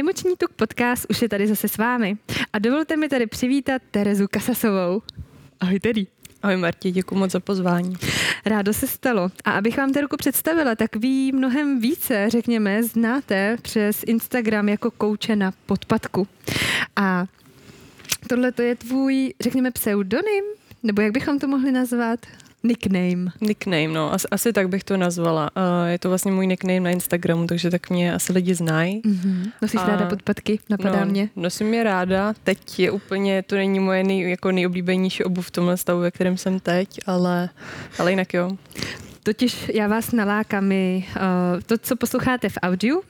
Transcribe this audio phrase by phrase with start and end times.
[0.00, 2.16] Emoční tuk podcast už je tady zase s vámi.
[2.52, 5.02] A dovolte mi tady přivítat Terezu Kasasovou.
[5.60, 6.06] Ahoj Teddy.
[6.42, 7.96] Ahoj Marti, děkuji moc za pozvání.
[8.46, 9.30] Rádo se stalo.
[9.44, 15.36] A abych vám Terku představila, tak vy mnohem více, řekněme, znáte přes Instagram jako kouče
[15.36, 16.28] na podpadku.
[16.96, 17.26] A
[18.28, 20.44] tohle to je tvůj, řekněme, pseudonym?
[20.82, 22.26] Nebo jak bychom to mohli nazvat?
[22.62, 23.32] Nickname.
[23.40, 25.50] Nickname, no, asi, asi tak bych to nazvala.
[25.56, 29.02] Uh, je to vlastně můj nickname na Instagramu, takže tak mě asi lidi znají.
[29.02, 29.52] Mm-hmm.
[29.62, 31.28] Nosíš a, ráda podpatky, napadá no, mě.
[31.36, 35.76] Nosím je ráda, teď je úplně, to není moje nej, jako nejoblíbenější obuv v tomhle
[35.76, 37.48] stavu, ve kterém jsem teď, ale,
[37.98, 38.50] ale jinak jo.
[39.22, 41.02] Totiž já vás nalákám, uh,
[41.66, 43.02] to, co posloucháte v audiu,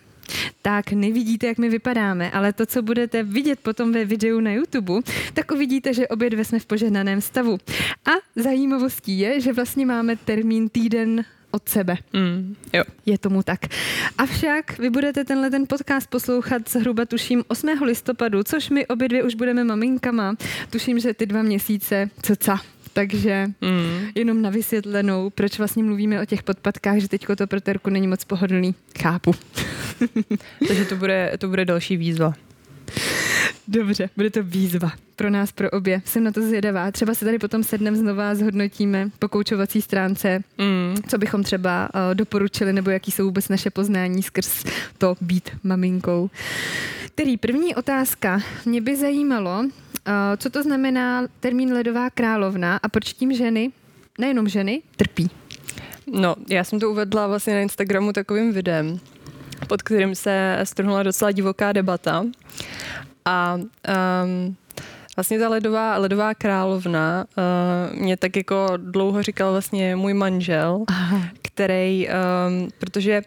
[0.63, 4.93] tak nevidíte, jak my vypadáme, ale to, co budete vidět potom ve videu na YouTube,
[5.35, 7.59] tak uvidíte, že obě dvě jsme v požehnané stavu.
[8.07, 11.97] A zajímavostí je, že vlastně máme termín týden od sebe.
[12.13, 12.83] Mm, jo.
[13.07, 13.61] Je tomu tak.
[14.19, 17.69] Avšak vy budete tenhle ten podcast poslouchat zhruba tuším 8.
[17.83, 20.35] listopadu, což my obě dvě už budeme maminkama.
[20.71, 22.61] Tuším, že ty dva měsíce, co ca.
[22.93, 24.09] Takže mm.
[24.15, 28.07] jenom na vysvětlenou, proč vlastně mluvíme o těch podpadkách, že teďko to pro Terku není
[28.07, 28.75] moc pohodlný.
[29.01, 29.35] Chápu.
[30.69, 32.35] Takže to bude, to bude další výzva.
[33.69, 36.03] Dobře, bude to výzva pro nás, pro obě.
[36.05, 36.91] Jsem na to zvědavá.
[36.91, 40.97] Třeba se tady potom sednem znova zhodnotíme po koučovací stránce, mm.
[41.09, 44.65] co bychom třeba uh, doporučili, nebo jaký jsou vůbec naše poznání skrz
[44.99, 46.31] to být maminkou.
[47.15, 48.41] Který první otázka.
[48.67, 49.69] Mě by zajímalo, uh,
[50.37, 53.71] co to znamená termín ledová královna a proč tím ženy,
[54.19, 55.31] nejenom ženy, trpí.
[56.07, 59.01] No, já jsem to uvedla vlastně na Instagramu takovým videem,
[59.67, 62.27] pod kterým se strhnula docela divoká debata.
[63.25, 64.57] A um,
[65.17, 67.25] Vlastně ta ledová, ledová královna
[67.93, 71.21] uh, mě tak jako dlouho říkal vlastně můj manžel, Aha.
[71.43, 73.23] který, um, protože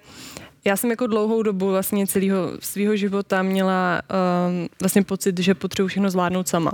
[0.65, 4.01] já jsem jako dlouhou dobu vlastně celého svého života měla
[4.47, 6.71] um, vlastně pocit, že potřebuji všechno zvládnout sama.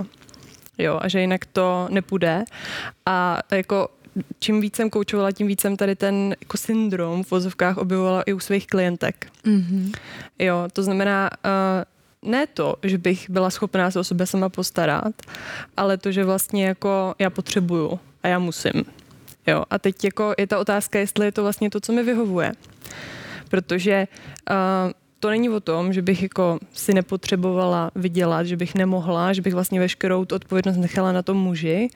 [0.78, 2.44] Jo, a že jinak to nepůjde.
[3.06, 3.88] A jako
[4.38, 8.32] čím víc jsem koučovala, tím víc jsem tady ten jako syndrom v vozovkách objevovala i
[8.32, 9.26] u svých klientek.
[9.44, 9.92] Mm-hmm.
[10.38, 15.14] Jo, to znamená, uh, ne to, že bych byla schopná se o sebe sama postarat,
[15.76, 18.84] ale to, že vlastně jako já potřebuju a já musím.
[19.46, 22.52] Jo, a teď jako je ta otázka, jestli je to vlastně to, co mi vyhovuje.
[23.50, 24.08] Protože
[24.50, 24.56] uh,
[25.20, 29.54] to není o tom, že bych jako si nepotřebovala vydělat, že bych nemohla, že bych
[29.54, 31.90] vlastně veškerou tu odpovědnost nechala na tom muži,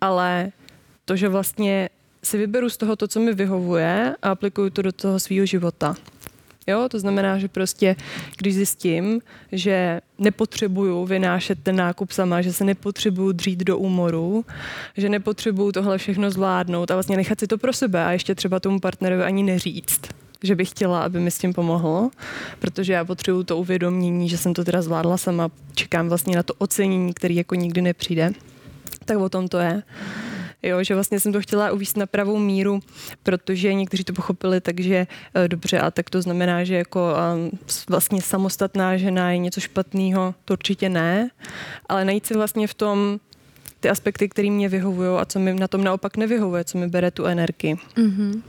[0.00, 0.52] ale
[1.04, 1.88] to, že vlastně
[2.22, 5.94] si vyberu z toho to, co mi vyhovuje a aplikuju to do toho svého života.
[6.66, 7.96] Jo, to znamená, že prostě,
[8.36, 9.20] když zjistím,
[9.52, 14.44] že nepotřebuju vynášet ten nákup sama, že se nepotřebuju dřít do úmoru,
[14.96, 18.60] že nepotřebuju tohle všechno zvládnout a vlastně nechat si to pro sebe a ještě třeba
[18.60, 22.10] tomu partnerovi ani neříct, že bych chtěla, aby mi s tím pomohl,
[22.58, 26.54] protože já potřebuju to uvědomění, že jsem to teda zvládla sama, čekám vlastně na to
[26.58, 28.32] ocenění, který jako nikdy nepřijde.
[29.04, 29.82] Tak o tom to je.
[30.62, 32.80] Jo, že vlastně jsem to chtěla uvíct na pravou míru,
[33.22, 37.50] protože někteří to pochopili, takže e, dobře, a tak to znamená, že jako e,
[37.88, 41.30] vlastně samostatná žena je něco špatného, to určitě ne,
[41.88, 43.20] ale najít si vlastně v tom
[43.80, 47.10] ty aspekty, které mě vyhovují a co mi na tom naopak nevyhovuje, co mi bere
[47.10, 47.74] tu energii.
[47.74, 48.42] Mm-hmm.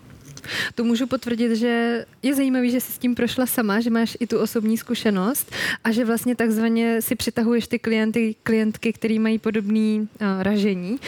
[0.76, 4.28] To můžu potvrdit, že je zajímavé, že jsi s tím prošla sama, že máš i
[4.28, 5.52] tu osobní zkušenost
[5.84, 10.08] a že vlastně takzvaně si přitahuješ ty klienty, klientky, které mají podobné uh,
[10.40, 11.00] ražení.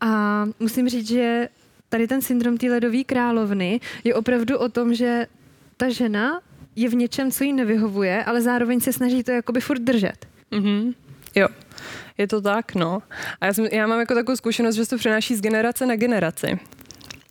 [0.00, 1.48] A musím říct, že
[1.88, 5.26] tady ten syndrom té ledové královny je opravdu o tom, že
[5.76, 6.40] ta žena
[6.76, 10.26] je v něčem, co jí nevyhovuje, ale zároveň se snaží to jakoby furt držet.
[10.52, 10.94] Mm-hmm.
[11.34, 11.48] Jo.
[12.18, 13.02] Je to tak, no.
[13.40, 15.96] A já, jsem, já mám jako takovou zkušenost, že se to přenáší z generace na
[15.96, 16.58] generaci.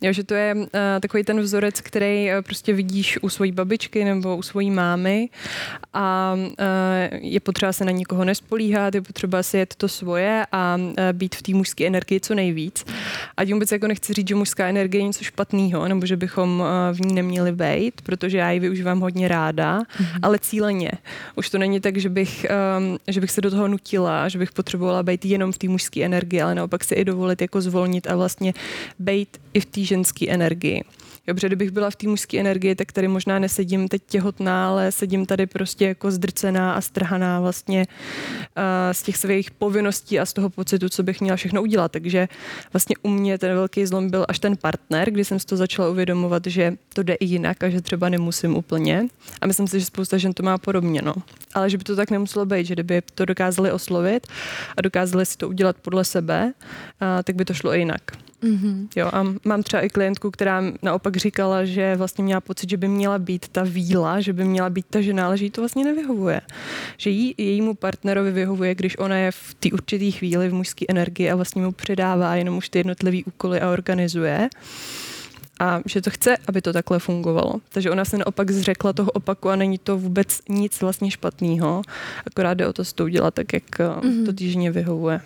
[0.00, 0.64] Jo, že to je uh,
[1.00, 5.28] takový ten vzorec, který uh, prostě vidíš u svojí babičky nebo u svojí mámy
[5.94, 6.52] a uh,
[7.20, 11.34] je potřeba se na nikoho nespolíhat, je potřeba si jet to svoje a uh, být
[11.34, 12.84] v té mužské energii co nejvíc.
[13.36, 16.60] A tím vůbec jako nechci říct, že mužská energie je něco špatného, nebo že bychom
[16.60, 20.18] uh, v ní neměli být, protože já ji využívám hodně ráda, mm-hmm.
[20.22, 20.90] ale cíleně.
[21.36, 22.46] Už to není tak, že bych,
[22.78, 26.04] um, že bych se do toho nutila, že bych potřebovala být jenom v té mužské
[26.04, 28.54] energii, ale naopak si i dovolit jako zvolnit a vlastně
[28.98, 30.84] být i v té ženské energii.
[31.34, 35.26] Protože kdybych byla v té mužské energii, tak tady možná nesedím teď těhotná, ale sedím
[35.26, 38.62] tady prostě jako zdrcená a strhaná vlastně uh,
[38.92, 41.92] z těch svých povinností a z toho pocitu, co bych měla všechno udělat.
[41.92, 42.28] Takže
[42.72, 45.88] vlastně u mě ten velký zlom byl až ten partner, kdy jsem si to začala
[45.88, 49.08] uvědomovat, že to jde i jinak a že třeba nemusím úplně.
[49.40, 51.02] A myslím si, že spousta žen to má podobně.
[51.02, 51.14] No.
[51.54, 54.26] Ale že by to tak nemuselo být, že kdyby to dokázali oslovit
[54.76, 58.27] a dokázali si to udělat podle sebe, uh, tak by to šlo i jinak.
[58.42, 58.88] Mm-hmm.
[58.96, 62.88] Jo, a mám třeba i klientku, která naopak říkala, že vlastně měla pocit, že by
[62.88, 65.84] měla být ta víla, že by měla být ta žena, ale že jí to vlastně
[65.84, 66.40] nevyhovuje.
[66.96, 71.30] Že jí, jejímu partnerovi vyhovuje, když ona je v té určité chvíli v mužské energii
[71.30, 74.48] a vlastně mu předává jenom už ty jednotlivé úkoly a organizuje
[75.60, 77.54] a že to chce, aby to takhle fungovalo.
[77.68, 81.82] Takže ona se naopak zřekla toho opaku a není to vůbec nic vlastně špatného,
[82.26, 84.26] akorát jde o to s tou dělat tak, jak mm-hmm.
[84.26, 85.20] to týžně vyhovuje.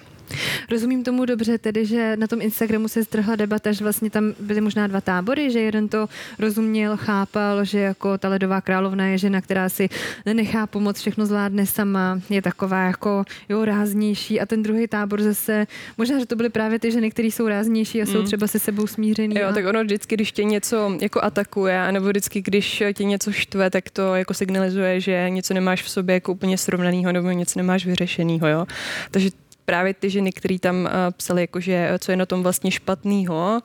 [0.70, 4.60] Rozumím tomu dobře, tedy, že na tom Instagramu se zdrhla debata, že vlastně tam byly
[4.60, 6.08] možná dva tábory, že jeden to
[6.38, 9.88] rozuměl, chápal, že jako ta ledová královna je žena, která si
[10.26, 15.66] nenechá pomoc, všechno zvládne sama, je taková jako jo, ráznější a ten druhý tábor zase,
[15.98, 18.26] možná, že to byly právě ty ženy, které jsou ráznější a jsou mm.
[18.26, 19.36] třeba se sebou smířený.
[19.38, 19.52] Jo, a...
[19.52, 23.90] tak ono vždycky, když tě něco jako atakuje, nebo vždycky, když tě něco štve, tak
[23.90, 28.48] to jako signalizuje, že něco nemáš v sobě jako úplně srovnanýho nebo něco nemáš vyřešenýho,
[28.48, 28.66] jo.
[29.10, 29.30] Takže
[29.64, 33.60] právě ty ženy, které tam uh, psali, jakože eh, co je na tom vlastně špatného,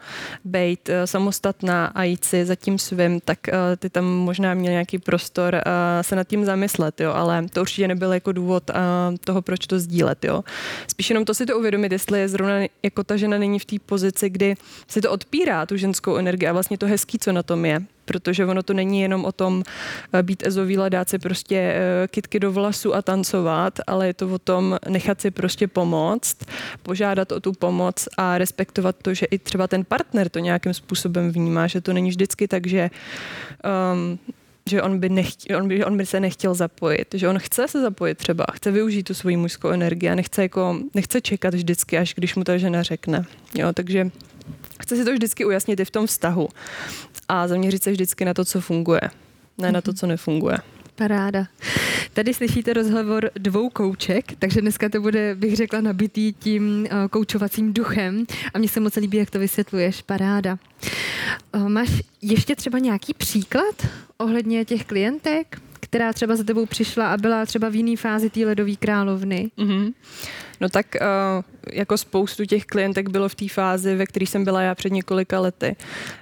[0.45, 3.39] být uh, samostatná a jít si za tím svým, tak
[3.79, 5.61] ty tam možná měli nějaký prostor
[6.01, 8.71] se nad tím zamyslet, jo, ale to určitě nebyl jako důvod
[9.23, 10.43] toho, proč to sdílet, jo.
[10.87, 12.53] Spíš jenom to si to uvědomit, jestli je zrovna
[12.83, 14.55] jako ta žena není v té pozici, kdy
[14.87, 16.47] si to odpírá, tu ženskou energii.
[16.47, 19.63] A vlastně to hezký, co na tom je protože ono to není jenom o tom
[20.13, 24.27] eh, být ezovíla, dát si prostě eh, kitky do vlasu a tancovat, ale je to
[24.27, 26.37] o tom nechat si prostě pomoct,
[26.83, 31.31] požádat o tu pomoc a respektovat to, že i třeba ten partner to nějakým způsobem
[31.31, 32.89] vnímá, že to není vždycky tak, že
[33.93, 34.19] um,
[34.69, 37.81] že on by, nechtěl, on, by, on by se nechtěl zapojit, že on chce se
[37.81, 42.13] zapojit třeba, chce využít tu svoji mužskou energii a nechce, jako, nechce čekat vždycky, až
[42.15, 43.25] když mu ta žena řekne.
[43.55, 44.11] Jo, takže
[44.81, 46.49] chce si to vždycky ujasnit i v tom vztahu
[47.29, 49.01] a zaměřit se vždycky na to, co funguje,
[49.57, 50.57] ne na to, co nefunguje.
[50.95, 51.47] Paráda.
[52.13, 57.73] Tady slyšíte rozhovor dvou kouček, takže dneska to bude, bych řekla, nabitý tím uh, koučovacím
[57.73, 60.01] duchem a mně se moc líbí, jak to vysvětluješ.
[60.01, 60.57] Paráda.
[61.55, 61.89] Uh, máš
[62.21, 65.61] ještě třeba nějaký příklad ohledně těch klientek?
[65.89, 69.51] Která třeba za tebou přišla a byla třeba v jiné fázi té ledové královny?
[69.57, 69.93] Mm-hmm.
[70.61, 71.43] No tak uh,
[71.73, 75.39] jako spoustu těch klientek bylo v té fázi, ve které jsem byla já před několika
[75.39, 75.75] lety.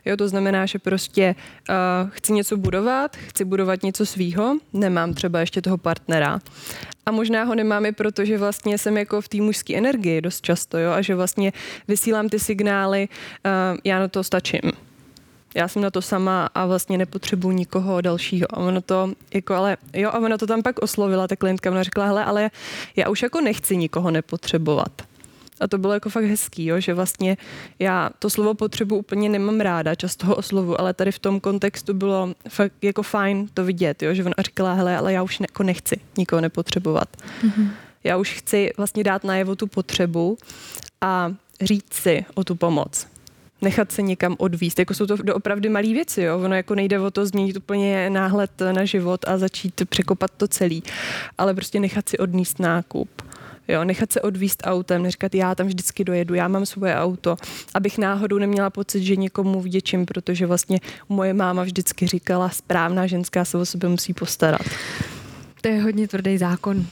[0.05, 1.35] Jo, to znamená, že prostě
[1.69, 6.39] uh, chci něco budovat, chci budovat něco svýho, nemám třeba ještě toho partnera.
[7.05, 10.41] A možná ho nemám i proto, že vlastně jsem jako v té mužské energii dost
[10.41, 11.53] často, jo, a že vlastně
[11.87, 14.61] vysílám ty signály, uh, já na to stačím
[15.55, 18.47] já jsem na to sama a vlastně nepotřebuji nikoho dalšího.
[18.49, 21.83] A ono to, jako ale, jo, a ona to tam pak oslovila, ta klientka, ona
[21.83, 22.51] řekla, hele, ale
[22.95, 25.01] já už jako nechci nikoho nepotřebovat.
[25.59, 27.37] A to bylo jako fakt hezký, jo, že vlastně
[27.79, 31.93] já to slovo potřebu úplně nemám ráda, často ho oslovu, ale tady v tom kontextu
[31.93, 35.47] bylo fakt jako fajn to vidět, jo, že ona říkala, hele, ale já už ne,
[35.49, 37.17] jako nechci nikoho nepotřebovat.
[37.43, 37.69] Mm-hmm.
[38.03, 40.37] Já už chci vlastně dát najevo tu potřebu
[41.01, 43.14] a říct si o tu pomoc
[43.61, 44.79] nechat se někam odvíst.
[44.79, 46.39] Jako jsou to opravdu malé věci, jo?
[46.39, 50.83] ono jako nejde o to změnit úplně náhled na život a začít překopat to celý,
[51.37, 53.09] ale prostě nechat si odníst nákup.
[53.67, 57.37] Jo, nechat se odvíst autem, neříkat, já tam vždycky dojedu, já mám svoje auto,
[57.73, 60.79] abych náhodou neměla pocit, že někomu vděčím, protože vlastně
[61.09, 64.61] moje máma vždycky říkala, správná ženská se o sebe musí postarat.
[65.61, 66.85] To je hodně tvrdý zákon.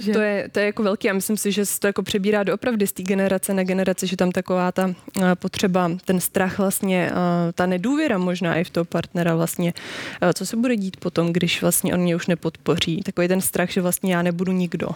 [0.00, 0.12] Že?
[0.12, 2.86] To, je, to je jako velký a myslím si, že se to jako přebírá doopravdy
[2.86, 4.94] z té generace na generaci, že tam taková ta uh,
[5.34, 9.74] potřeba, ten strach vlastně, uh, ta nedůvěra možná i v toho partnera vlastně,
[10.22, 13.02] uh, co se bude dít potom, když vlastně on mě už nepodpoří.
[13.02, 14.88] Takový ten strach, že vlastně já nebudu nikdo.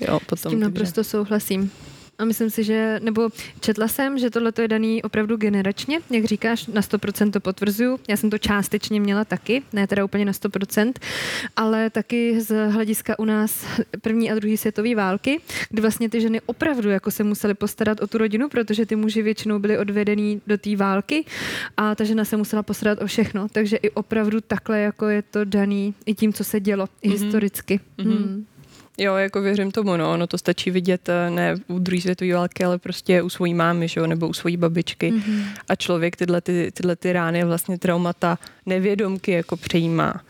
[0.00, 1.10] Jo, potom, S tím naprosto takže...
[1.10, 1.70] souhlasím.
[2.18, 3.28] A myslím si, že, nebo
[3.60, 8.00] četla jsem, že tohle je daný opravdu generačně, jak říkáš, na 100% to potvrzuju.
[8.08, 10.92] Já jsem to částečně měla taky, ne teda úplně na 100%,
[11.56, 13.66] ale taky z hlediska u nás
[14.00, 18.06] první a druhé světové války, kdy vlastně ty ženy opravdu jako se musely postarat o
[18.06, 21.24] tu rodinu, protože ty muži většinou byli odvedený do té války
[21.76, 23.48] a ta žena se musela postarat o všechno.
[23.48, 27.10] Takže i opravdu takhle jako je to daný i tím, co se dělo, mm-hmm.
[27.10, 27.80] historicky.
[27.98, 28.16] Mm-hmm.
[28.16, 28.46] Hmm.
[28.98, 32.64] Jo, jako věřím tomu, no, ono to stačí vidět eh, ne u druhé světové války,
[32.64, 35.12] ale prostě u svojí mámy, že jo, nebo u svojí babičky.
[35.12, 35.44] Mm-hmm.
[35.68, 40.20] A člověk tyhle, ty, tyhle ty rány, vlastně traumata, nevědomky jako přejímá.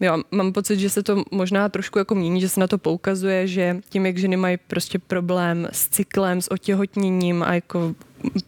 [0.00, 3.46] Jo, mám pocit, že se to možná trošku jako mění, že se na to poukazuje,
[3.46, 7.94] že tím, jak ženy mají prostě problém s cyklem, s otěhotněním a jako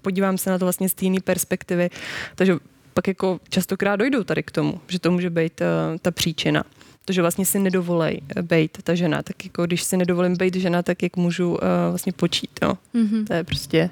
[0.02, 1.90] podívám se na to vlastně z jiné perspektivy,
[2.34, 2.56] takže
[2.94, 6.64] pak jako častokrát dojdou tady k tomu, že to může být uh, ta příčina
[7.08, 9.22] to, že vlastně si nedovolej eh, být ta žena.
[9.22, 11.58] Tak jako když si nedovolím být žena, tak jak můžu uh,
[11.90, 12.50] vlastně počít.
[12.62, 12.78] No.
[12.94, 13.26] Mm-hmm.
[13.26, 13.90] To je prostě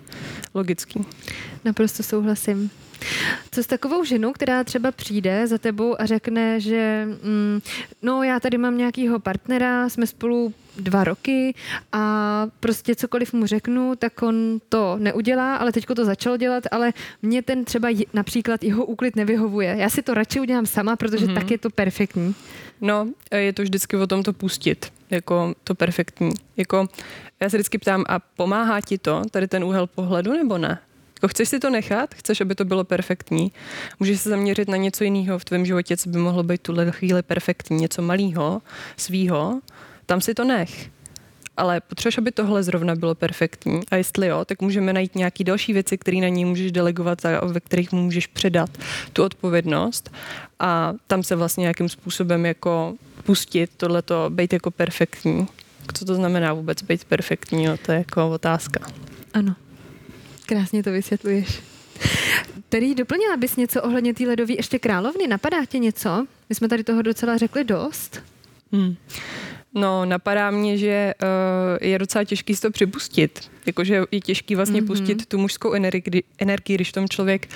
[0.55, 1.05] logický.
[1.65, 2.71] Naprosto souhlasím.
[3.51, 7.61] Co s takovou ženou, která třeba přijde za tebou a řekne, že mm,
[8.03, 11.55] no já tady mám nějakýho partnera, jsme spolu dva roky
[11.93, 16.93] a prostě cokoliv mu řeknu, tak on to neudělá, ale teďko to začalo dělat, ale
[17.23, 19.75] mě ten třeba například jeho úklid nevyhovuje.
[19.79, 21.35] Já si to radši udělám sama, protože mm-hmm.
[21.35, 22.35] tak je to perfektní.
[22.81, 26.31] No, je to vždycky o tom to pustit, jako to perfektní.
[26.57, 26.89] Jako,
[27.41, 30.79] já se vždycky ptám, a pomáhá ti to, tady ten úhel pohledu, nebo ne?
[31.17, 32.15] Jako chceš si to nechat?
[32.15, 33.53] Chceš, aby to bylo perfektní?
[34.01, 37.23] Můžeš se zaměřit na něco jiného v tvém životě, co by mohlo být tuhle chvíli
[37.23, 38.63] perfektní, něco malého,
[38.97, 39.61] svýho,
[40.07, 40.91] tam si to nech.
[41.57, 43.81] Ale potřebuješ, aby tohle zrovna bylo perfektní.
[43.91, 47.47] A jestli jo, tak můžeme najít nějaké další věci, které na něj můžeš delegovat a
[47.47, 48.71] ve kterých mu můžeš předat
[49.13, 50.11] tu odpovědnost.
[50.59, 52.95] A tam se vlastně nějakým způsobem jako
[53.25, 55.47] pustit tohleto, být jako perfektní.
[55.95, 57.67] Co to znamená vůbec být perfektní?
[57.67, 58.81] No, to je jako otázka.
[59.35, 59.57] Ano.
[60.47, 61.63] Krásně to vysvětluješ.
[62.69, 65.27] Tedy doplnila bys něco ohledně té ledové ještě královny?
[65.27, 66.27] Napadá tě něco?
[66.49, 68.23] My jsme tady toho docela řekli dost.
[68.73, 68.97] Hmm.
[69.77, 73.51] No, napadá mě, že uh, je docela těžký si to připustit.
[73.67, 74.87] Jakože je těžký vlastně mm-hmm.
[74.87, 77.49] pustit tu mužskou energii, energii, když tom člověk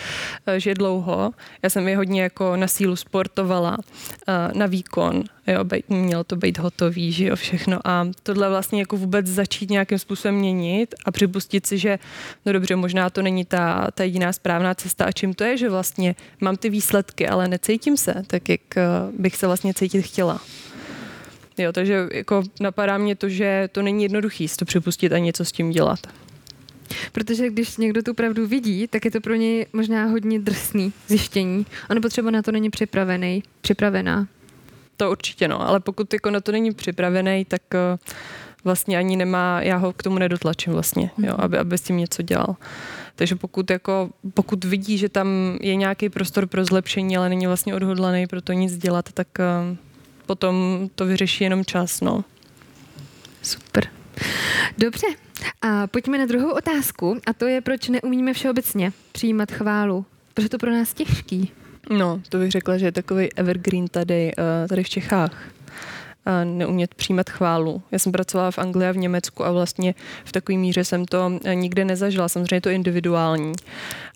[0.49, 1.33] uh, žije dlouho.
[1.63, 6.37] Já jsem je hodně jako na sílu sportovala, uh, na výkon, jo, bej, mělo to
[6.37, 7.79] být hotový, že jo, všechno.
[7.85, 11.99] A tohle vlastně jako vůbec začít nějakým způsobem měnit a připustit si, že
[12.47, 15.71] no dobře, možná to není ta, ta jediná správná cesta a čím to je, že
[15.71, 20.41] vlastně mám ty výsledky, ale necítím se tak, jak uh, bych se vlastně cítit chtěla.
[21.61, 25.45] Jo, takže jako napadá mě to, že to není jednoduchý si to připustit a něco
[25.45, 26.01] s tím dělat.
[27.13, 31.67] Protože když někdo tu pravdu vidí, tak je to pro něj možná hodně drsný zjištění.
[31.89, 34.27] A nebo třeba na to není připravený, připravená.
[34.97, 37.99] To určitě no, ale pokud jako na to není připravený, tak uh,
[38.65, 41.37] vlastně ani nemá, já ho k tomu nedotlačím vlastně, jo, mhm.
[41.39, 42.57] aby, aby s tím něco dělal.
[43.15, 47.75] Takže pokud, jako, pokud vidí, že tam je nějaký prostor pro zlepšení, ale není vlastně
[47.75, 49.77] odhodlaný pro to nic dělat, tak uh,
[50.31, 52.25] potom to vyřeší jenom čas, no.
[53.43, 53.87] Super.
[54.79, 55.07] Dobře,
[55.63, 60.05] a pojďme na druhou otázku a to je, proč neumíme všeobecně přijímat chválu.
[60.35, 61.53] Proč je to pro nás těžký?
[61.91, 65.33] No, to bych řekla, že je takový evergreen tady, eh, tady v Čechách
[66.45, 67.83] neumět přijímat chválu.
[67.93, 69.95] Já jsem pracovala v Anglii a v Německu a vlastně
[70.25, 72.29] v takové míře jsem to eh, nikde nezažila.
[72.29, 73.53] Samozřejmě je to individuální,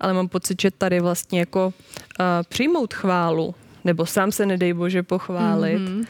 [0.00, 1.72] ale mám pocit, že tady vlastně jako
[2.48, 3.54] přijmout chválu
[3.84, 6.06] nebo sám se nedej bože pochválit, mm-hmm.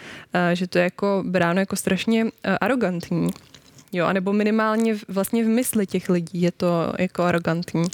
[0.52, 3.30] že to je jako bráno jako strašně eh, arrogantní.
[3.92, 7.84] Jo, anebo minimálně vlastně v mysli těch lidí je to jako arrogantní.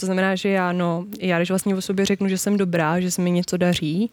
[0.00, 3.10] To znamená, že já, no, já když vlastně o sobě řeknu, že jsem dobrá, že
[3.10, 4.10] se mi něco daří,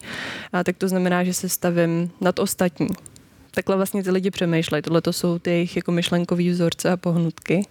[0.54, 2.88] a tak to znamená, že se stavím nad ostatní.
[3.52, 4.82] Takhle vlastně ty lidi přemýšlejí.
[4.82, 7.68] Tohle to jsou ty jejich jako myšlenkový vzorce a pohnutky.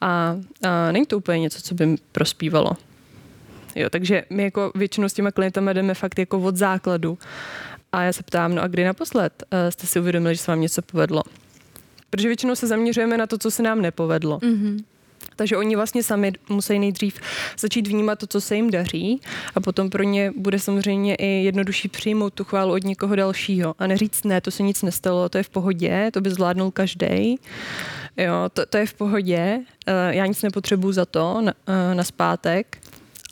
[0.00, 2.70] A, a není to úplně něco, co by mi prospívalo.
[3.74, 7.18] Jo, takže my jako většinou s těma klientama jdeme fakt jako od základu.
[7.92, 10.60] A já se ptám, no a kdy naposled uh, jste si uvědomili, že se vám
[10.60, 11.22] něco povedlo?
[12.10, 14.38] Protože většinou se zaměřujeme na to, co se nám nepovedlo.
[14.38, 14.84] Mm-hmm.
[15.36, 17.20] Takže oni vlastně sami musí nejdřív
[17.58, 19.20] začít vnímat to, co se jim daří
[19.54, 23.86] a potom pro ně bude samozřejmě i jednodušší přijmout tu chválu od někoho dalšího a
[23.86, 27.38] neříct ne, to se nic nestalo, to je v pohodě, to by zvládnul každý.
[28.16, 32.04] Jo, to, to je v pohodě, uh, já nic nepotřebuju za to na, uh, na
[32.04, 32.78] zpátek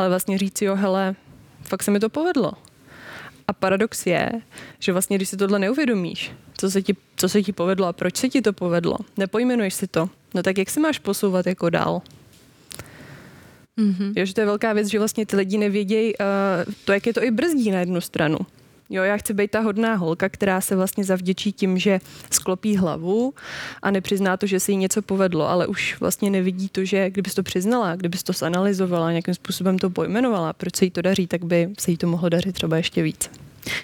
[0.02, 1.14] ale vlastně říct jo, hele,
[1.62, 2.52] fakt se mi to povedlo.
[3.48, 4.30] A paradox je,
[4.78, 8.16] že vlastně, když si tohle neuvědomíš, co se ti, co se ti povedlo a proč
[8.16, 12.02] se ti to povedlo, nepojmenuješ si to, no tak jak se máš posouvat jako dál?
[13.78, 14.12] Mm-hmm.
[14.16, 17.14] Jo, že to je velká věc, že vlastně ty lidi nevědějí uh, to, jak je
[17.14, 18.38] to i brzdí na jednu stranu.
[18.92, 23.34] Jo, já chci být ta hodná holka, která se vlastně zavděčí tím, že sklopí hlavu
[23.82, 27.34] a nepřizná to, že se jí něco povedlo, ale už vlastně nevidí to, že kdybys
[27.34, 31.44] to přiznala, kdybys to zanalizovala, nějakým způsobem to pojmenovala, proč se jí to daří, tak
[31.44, 33.30] by se jí to mohlo dařit třeba ještě víc.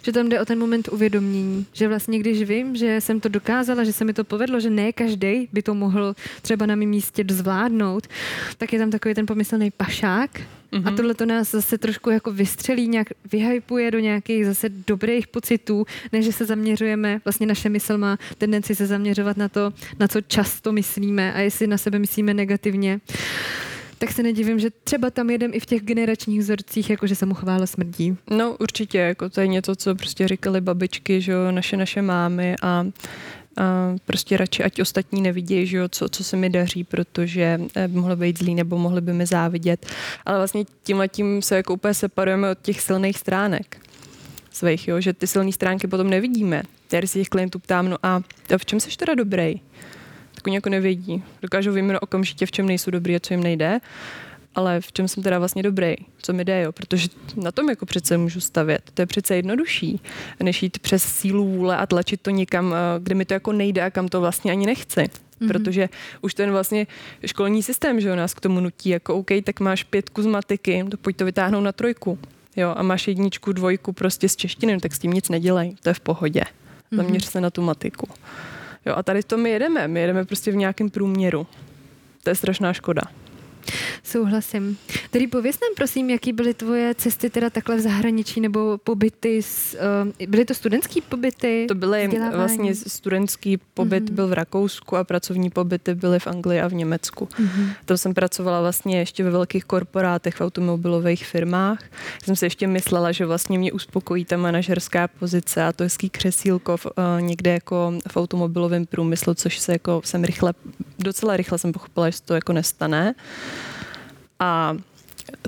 [0.02, 3.84] Že tam jde o ten moment uvědomění, že vlastně když vím, že jsem to dokázala,
[3.84, 7.24] že se mi to povedlo, že ne každý by to mohl třeba na mém místě
[7.30, 8.06] zvládnout,
[8.58, 10.30] tak je tam takový ten pomyslný pašák,
[10.72, 10.86] Mm-hmm.
[10.86, 10.96] A mhm.
[10.96, 16.24] tohle to nás zase trošku jako vystřelí, nějak vyhypuje do nějakých zase dobrých pocitů, než
[16.24, 20.72] že se zaměřujeme, vlastně naše mysl má tendenci se zaměřovat na to, na co často
[20.72, 23.00] myslíme a jestli na sebe myslíme negativně
[23.98, 27.26] tak se nedivím, že třeba tam jedem i v těch generačních vzorcích, jako že se
[27.26, 28.16] mu chvála smrdí.
[28.30, 32.54] No určitě, jako to je něco, co prostě říkali babičky, že jo, naše naše mámy
[32.62, 32.86] a
[33.58, 37.88] a prostě radši, ať ostatní nevidějí, že jo, co, co se mi daří, protože eh,
[37.88, 39.86] by mohlo být zlý nebo mohli by mi závidět.
[40.26, 43.80] Ale vlastně tímhle tím se jako úplně separujeme od těch silných stránek
[44.52, 46.62] svých, jo, že ty silné stránky potom nevidíme.
[46.92, 48.22] Já si těch klientů ptám, no a
[48.58, 49.60] v čem jsi teda dobrý?
[50.38, 51.22] Tak oni jako nevědí.
[51.42, 53.80] Dokážou vyjmenovat okamžitě, v čem nejsou dobrý a co jim nejde.
[54.54, 57.86] ale v čem jsem teda vlastně dobrý, co mi jde, jo, protože na tom jako
[57.86, 58.82] přece můžu stavět.
[58.94, 60.00] To je přece jednodušší,
[60.42, 63.82] než jít přes sílu vůle a tlačit to někam, eh, kde mi to jako nejde
[63.82, 65.00] a kam to vlastně ani nechci.
[65.00, 65.48] Mm-hmm.
[65.48, 65.88] Protože
[66.20, 66.86] už ten vlastně
[67.26, 70.84] školní systém, že jo, nás k tomu nutí, jako OK, tak máš pětku z matiky,
[70.90, 72.18] to pojď to vytáhnout na trojku.
[72.56, 75.94] Jo, a máš jedničku, dvojku prostě z češtiny, tak s tím nic nedělej, to je
[75.94, 76.40] v pohodě.
[76.40, 76.96] Mm-hmm.
[76.96, 78.08] Zaměř se na tu matiku.
[78.88, 81.46] Jo, a tady to my jedeme, my jedeme prostě v nějakém průměru.
[82.22, 83.02] To je strašná škoda.
[84.02, 84.78] Souhlasím.
[85.10, 89.76] Tedy pověs nám prosím, jaký byly tvoje cesty teda takhle v zahraničí nebo pobyty, s,
[90.18, 91.64] uh, byly to studentský pobyty?
[91.68, 94.14] To byly vlastně studentský pobyt mm-hmm.
[94.14, 97.24] byl v Rakousku a pracovní pobyty byly v Anglii a v Německu.
[97.24, 97.70] Mm-hmm.
[97.84, 101.78] Tam jsem pracovala vlastně ještě ve velkých korporátech, v automobilových firmách.
[102.24, 106.76] Jsem si ještě myslela, že vlastně mě uspokojí ta manažerská pozice a to hezký křesílko
[106.76, 110.54] v, uh, někde jako v automobilovém průmyslu, což se jako jsem rychle,
[110.98, 113.14] docela rychle jsem pochopila, že to jako nestane.
[114.40, 114.76] A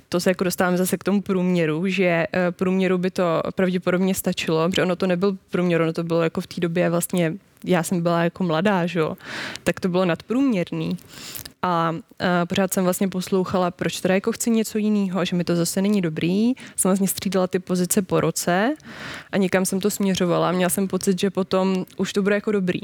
[0.08, 4.68] to se jako dostáváme zase k tomu průměru, že eh, průměru by to pravděpodobně stačilo,
[4.68, 8.02] protože ono to nebyl průměr, ono to bylo jako v té době vlastně, já jsem
[8.02, 9.00] byla jako mladá, že?
[9.64, 10.96] tak to bylo nadprůměrný.
[11.62, 11.98] A uh,
[12.48, 16.00] pořád jsem vlastně poslouchala, proč teda jako chci něco jiného, že mi to zase není
[16.00, 16.52] dobrý.
[16.76, 18.74] Jsem vlastně střídala ty pozice po roce
[19.32, 20.52] a někam jsem to směřovala.
[20.52, 22.80] Měla jsem pocit, že potom už to bude jako dobrý,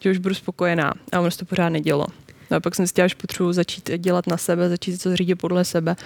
[0.00, 2.06] že už budu spokojená a ono se to pořád nedělo.
[2.50, 5.64] No a pak jsem si že potřebuji začít dělat na sebe, začít to zřídit podle
[5.64, 5.96] sebe,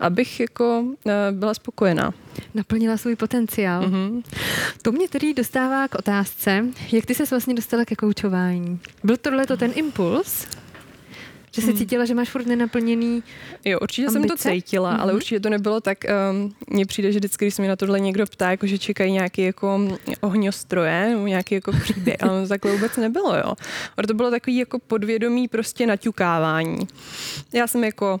[0.00, 2.14] abych jako eh, byla spokojená.
[2.54, 3.82] Naplnila svůj potenciál.
[3.82, 4.22] Mm-hmm.
[4.82, 8.80] To mě tedy dostává k otázce, jak ty se vlastně dostala ke koučování.
[9.04, 10.46] Byl tohle to ten impuls?
[11.54, 11.78] Že jsi hmm.
[11.78, 13.22] cítila, že máš furt nenaplněný
[13.64, 14.28] Jo, určitě ambice?
[14.28, 15.00] jsem to cítila, mm-hmm.
[15.00, 15.98] ale určitě to nebylo tak,
[16.30, 19.12] um, mně přijde, že vždycky, když se mi na tohle někdo ptá, jako že čekají
[19.12, 19.80] nějaký jako
[20.20, 23.54] ohňostroje, nebo nějaký jako příběh, ale to takhle vůbec nebylo, jo.
[23.96, 26.88] Ale to bylo takový jako podvědomí prostě naťukávání.
[27.52, 28.20] Já jsem jako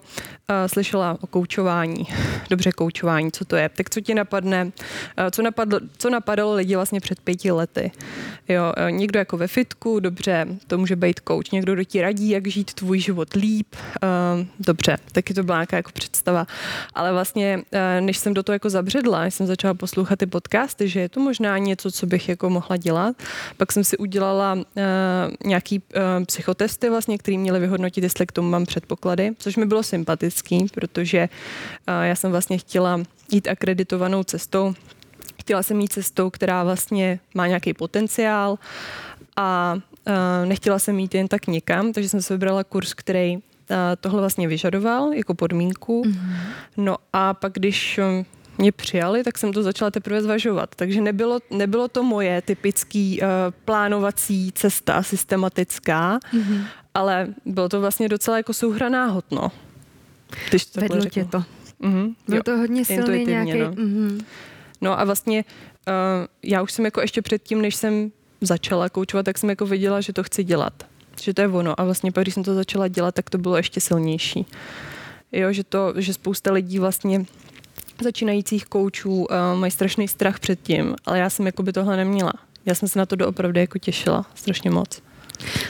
[0.50, 2.06] uh, slyšela o koučování,
[2.50, 3.68] dobře koučování, co to je.
[3.68, 4.70] Tak co ti napadne, uh,
[5.30, 7.92] co, napadlo, co napadalo lidi vlastně před pěti lety.
[8.48, 12.30] Jo, uh, někdo jako ve fitku, dobře, to může být kouč, někdo, kdo ti radí,
[12.30, 16.46] jak žít tvůj život líp, uh, dobře, taky to byla nějaká jako představa.
[16.94, 20.88] Ale vlastně, uh, než jsem do toho jako zabředla, než jsem začala poslouchat ty podcasty,
[20.88, 23.16] že je to možná něco, co bych jako mohla dělat,
[23.56, 24.62] pak jsem si udělala uh,
[25.44, 29.82] nějaký uh, psychotesty vlastně, který měly vyhodnotit, jestli k tomu mám předpoklady, což mi bylo
[29.82, 31.28] sympatický, protože
[31.88, 33.00] uh, já jsem vlastně chtěla
[33.32, 34.74] jít akreditovanou cestou,
[35.40, 38.58] chtěla jsem jít cestou, která vlastně má nějaký potenciál
[39.36, 39.76] a
[40.44, 43.40] nechtěla jsem jít jen tak někam, takže jsem se vybrala kurz, který uh,
[44.00, 46.02] tohle vlastně vyžadoval jako podmínku.
[46.02, 46.36] Mm-hmm.
[46.76, 48.26] No a pak, když um,
[48.58, 50.74] mě přijali, tak jsem to začala teprve zvažovat.
[50.74, 53.26] Takže nebylo, nebylo to moje typický uh,
[53.64, 56.64] plánovací cesta, systematická, mm-hmm.
[56.94, 59.52] ale bylo to vlastně docela jako souhra hotno.
[60.48, 61.44] Když to Vedlo tě to.
[61.82, 62.14] Mm-hmm.
[62.28, 63.58] Bylo jo, to hodně silný nějaký...
[63.58, 63.70] No.
[63.70, 64.24] Mm-hmm.
[64.80, 65.44] no a vlastně
[65.88, 65.94] uh,
[66.42, 68.10] já už jsem jako ještě předtím, než jsem
[68.46, 70.72] začala koučovat, tak jsem jako viděla, že to chci dělat.
[71.22, 71.80] Že to je ono.
[71.80, 74.46] A vlastně pak, když jsem to začala dělat, tak to bylo ještě silnější.
[75.32, 77.24] Jo, že, to, že spousta lidí vlastně
[78.02, 82.32] začínajících koučů uh, mají strašný strach před tím, ale já jsem jako by tohle neměla.
[82.66, 85.02] Já jsem se na to doopravdy jako těšila strašně moc.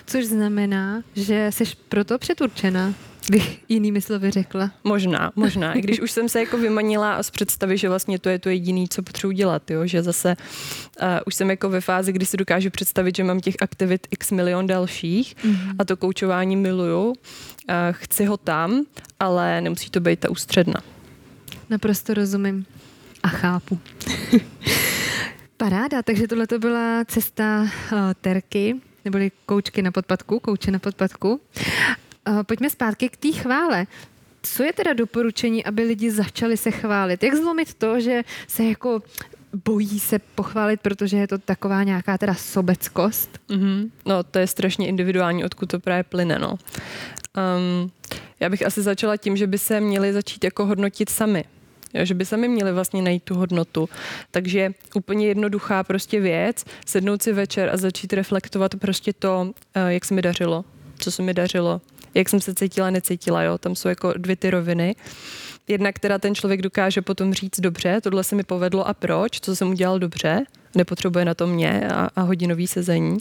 [0.06, 2.94] Což znamená, že jsi proto předurčena
[3.30, 4.70] bych jinými slovy řekla.
[4.84, 5.72] Možná, možná.
[5.72, 8.86] I když už jsem se jako vymanila z představy, že vlastně to je to jediné,
[8.90, 9.86] co potřebuji dělat, jo?
[9.86, 10.36] že zase
[11.02, 14.30] uh, už jsem jako ve fázi, kdy si dokážu představit, že mám těch aktivit x
[14.30, 15.74] milion dalších mm-hmm.
[15.78, 17.06] a to koučování miluju.
[17.06, 17.14] Uh,
[17.90, 18.84] chci ho tam,
[19.20, 20.82] ale nemusí to být ta ústředna.
[21.70, 22.66] Naprosto rozumím
[23.22, 23.78] a chápu.
[25.56, 27.68] Paráda, takže tohle to byla cesta uh,
[28.20, 31.40] Terky, neboli koučky na podpadku, kouče na podpadku.
[32.28, 33.86] Uh, pojďme zpátky k té chvále.
[34.42, 37.22] Co je teda doporučení, aby lidi začali se chválit?
[37.22, 39.02] Jak zlomit to, že se jako
[39.64, 43.38] bojí se pochválit, protože je to taková nějaká teda sobeckost?
[43.48, 43.90] Mm-hmm.
[44.06, 46.50] No, to je strašně individuální, odkud to právě plyne, no.
[46.50, 47.90] Um,
[48.40, 51.44] já bych asi začala tím, že by se měli začít jako hodnotit sami.
[51.94, 53.88] Jo, že by sami měli vlastně najít tu hodnotu.
[54.30, 60.04] Takže úplně jednoduchá prostě věc, sednout si večer a začít reflektovat prostě to, eh, jak
[60.04, 60.64] se mi dařilo,
[60.98, 61.80] co se mi dařilo,
[62.14, 64.96] jak jsem se cítila, necítila, jo, tam jsou jako dvě ty roviny.
[65.68, 69.56] Jedna, která ten člověk dokáže potom říct dobře, tohle se mi povedlo a proč, co
[69.56, 73.18] jsem udělal dobře, nepotřebuje na to mě a, a hodinový sezení.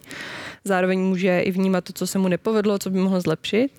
[0.64, 3.72] Zároveň může i vnímat to, co se mu nepovedlo, co by mohlo zlepšit,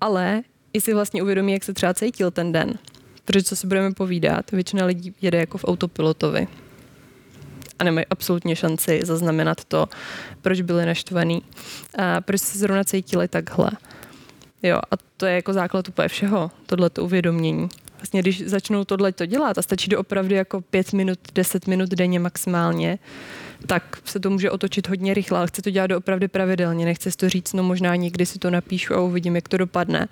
[0.00, 0.42] ale
[0.72, 2.78] i si vlastně uvědomí, jak se třeba cítil ten den.
[3.24, 6.48] Protože co si budeme povídat, většina lidí jede jako v autopilotovi
[7.78, 9.88] a nemají absolutně šanci zaznamenat to,
[10.42, 11.42] proč byli naštvaný
[11.98, 13.70] a proč se zrovna cítili takhle.
[14.62, 17.68] Jo, a to je jako základ úplně všeho, tohleto uvědomění.
[17.98, 21.90] Vlastně když začnou tohle to dělat a stačí to opravdu jako pět minut, deset minut
[21.90, 22.98] denně maximálně,
[23.66, 27.28] tak se to může otočit hodně rychle, ale chci to dělat opravdu pravidelně, nechci to
[27.28, 30.08] říct, no možná někdy si to napíšu a uvidím, jak to dopadne.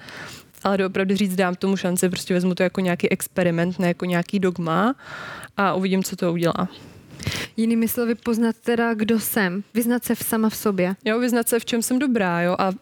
[0.62, 4.38] Ale doopravdy říct, dám tomu šanci, prostě vezmu to jako nějaký experiment, ne jako nějaký
[4.38, 4.94] dogma
[5.56, 6.68] a uvidím, co to udělá.
[7.56, 10.94] Jinými slovy, poznat teda, kdo jsem, vyznat se v sama v sobě.
[11.04, 12.74] Jo, vyznat se, v čem jsem dobrá, jo, a uh,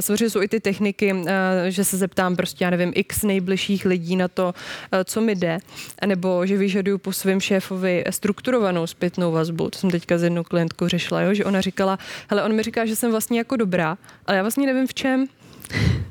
[0.00, 1.28] samozřejmě jsou i ty techniky, uh,
[1.68, 5.58] že se zeptám prostě, já nevím, x nejbližších lidí na to, uh, co mi jde,
[6.06, 9.70] nebo že vyžaduju po svém šéfovi strukturovanou zpětnou vazbu.
[9.70, 11.98] To jsem teďka s jednou klientkou řešila, jo, že ona říkala,
[12.30, 15.26] hele, on mi říká, že jsem vlastně jako dobrá, ale já vlastně nevím v čem,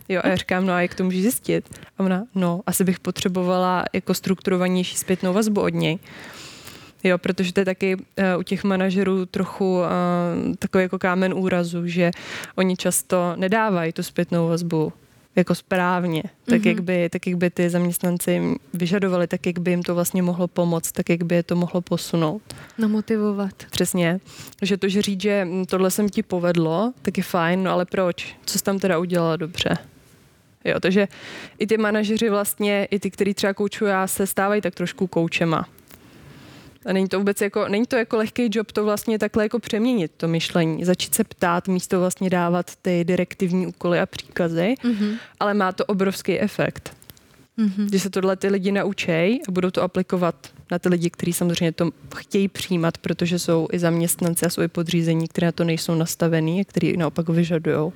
[0.10, 1.80] Jo, a já říkám, no a jak to můžu zjistit?
[1.98, 6.00] A ona, no, asi bych potřebovala jako strukturovanější zpětnou vazbu od něj.
[7.04, 8.04] Jo, protože to je taky uh,
[8.40, 12.12] u těch manažerů trochu uh, takový jako kámen úrazu, že
[12.56, 14.94] oni často nedávají tu zpětnou vazbu
[15.36, 16.68] jako správně, tak, mm-hmm.
[16.68, 18.42] jak by, tak jak by ty zaměstnanci
[18.74, 21.82] vyžadovali, tak jak by jim to vlastně mohlo pomoct, tak jak by je to mohlo
[21.82, 22.42] posunout.
[22.78, 23.54] No motivovat.
[23.72, 24.20] Přesně.
[24.62, 28.36] Že to, že říct, že tohle jsem ti povedlo, tak je fajn, no ale proč?
[28.46, 29.78] Co jsi tam teda udělala dobře?
[30.66, 31.08] Jo, takže
[31.60, 35.68] i ty manažeři vlastně, i ty, kteří třeba koučují, já se stávají tak trošku koučema.
[36.86, 40.12] A není to vůbec jako, není to jako lehký job to vlastně takhle jako přeměnit
[40.18, 45.18] to myšlení, začít se ptát, místo vlastně dávat ty direktivní úkoly a příkazy, mm-hmm.
[45.40, 46.96] ale má to obrovský efekt.
[47.58, 47.86] Mm-hmm.
[47.86, 49.12] Když se tohle ty lidi naučí
[49.48, 53.80] a budou to aplikovat na ty lidi, kteří samozřejmě to chtějí přijímat, protože jsou i
[53.80, 57.92] zaměstnanci a jsou i podřízení, které na to nejsou nastavený a který naopak vyžadují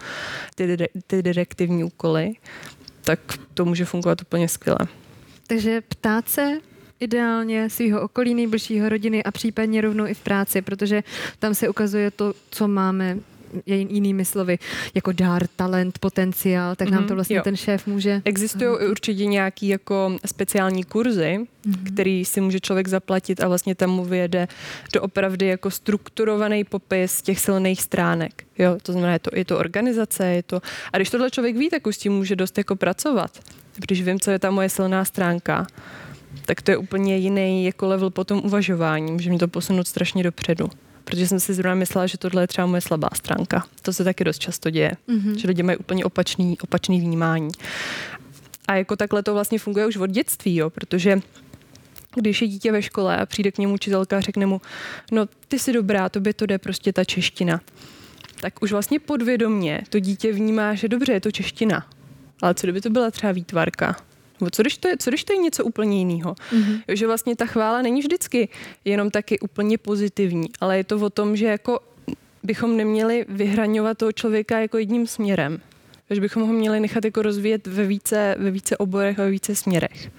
[0.56, 2.34] ty, ty direktivní úkoly,
[3.02, 3.20] tak
[3.54, 4.80] to může fungovat úplně skvěle.
[5.48, 6.60] Takže ptát se
[7.00, 11.04] ideálně svého okolí, nejbližšího rodiny a případně rovnou i v práci, protože
[11.40, 13.18] tam se ukazuje to, co máme
[13.66, 14.60] jinými slovy,
[14.96, 17.44] jako dár, talent, potenciál, tak nám to mhm, vlastně jo.
[17.44, 18.22] ten šéf může...
[18.26, 21.94] Existují i určitě nějaký jako speciální kurzy, mm-hmm.
[21.94, 24.48] který si může člověk zaplatit a vlastně tam mu vyjede
[24.94, 28.44] do opravdu jako strukturovaný popis těch silných stránek.
[28.58, 30.62] Jo, to znamená, je to, je to organizace, je to...
[30.94, 33.40] A když tohle člověk ví, tak už s tím může dost jako pracovat.
[33.76, 35.68] Když vím, co je ta moje silná stránka,
[36.48, 40.70] tak to je úplně jiný jako level potom uvažování, může mi to posunout strašně dopředu.
[41.04, 43.66] Protože jsem si zrovna myslela, že tohle je třeba moje slabá stránka.
[43.82, 45.36] To se taky dost často děje, mm-hmm.
[45.36, 47.50] že lidi mají úplně opačný, opačný vnímání.
[48.68, 51.20] A jako takhle to vlastně funguje už od dětství, jo, protože
[52.16, 54.62] když je dítě ve škole a přijde k němu učitelka a řekne mu,
[55.12, 57.62] no ty jsi dobrá, tobě to jde prostě ta čeština.
[58.42, 61.86] Tak už vlastně podvědomně to dítě vnímá, že dobře, je to čeština.
[62.42, 63.96] Ale co kdyby to byla třeba výtvarka?
[64.42, 66.36] Nebo co když to je, co když to je něco úplně jiného?
[66.52, 66.82] Mm-hmm.
[66.88, 68.50] Že vlastně ta chvála není vždycky
[68.86, 71.80] jenom taky úplně pozitivní, ale je to o tom, že jako
[72.44, 75.60] bychom neměli vyhraňovat toho člověka jako jedním směrem.
[76.10, 79.56] Že bychom ho měli nechat jako rozvíjet ve více, ve více oborech a ve více
[79.56, 80.12] směrech.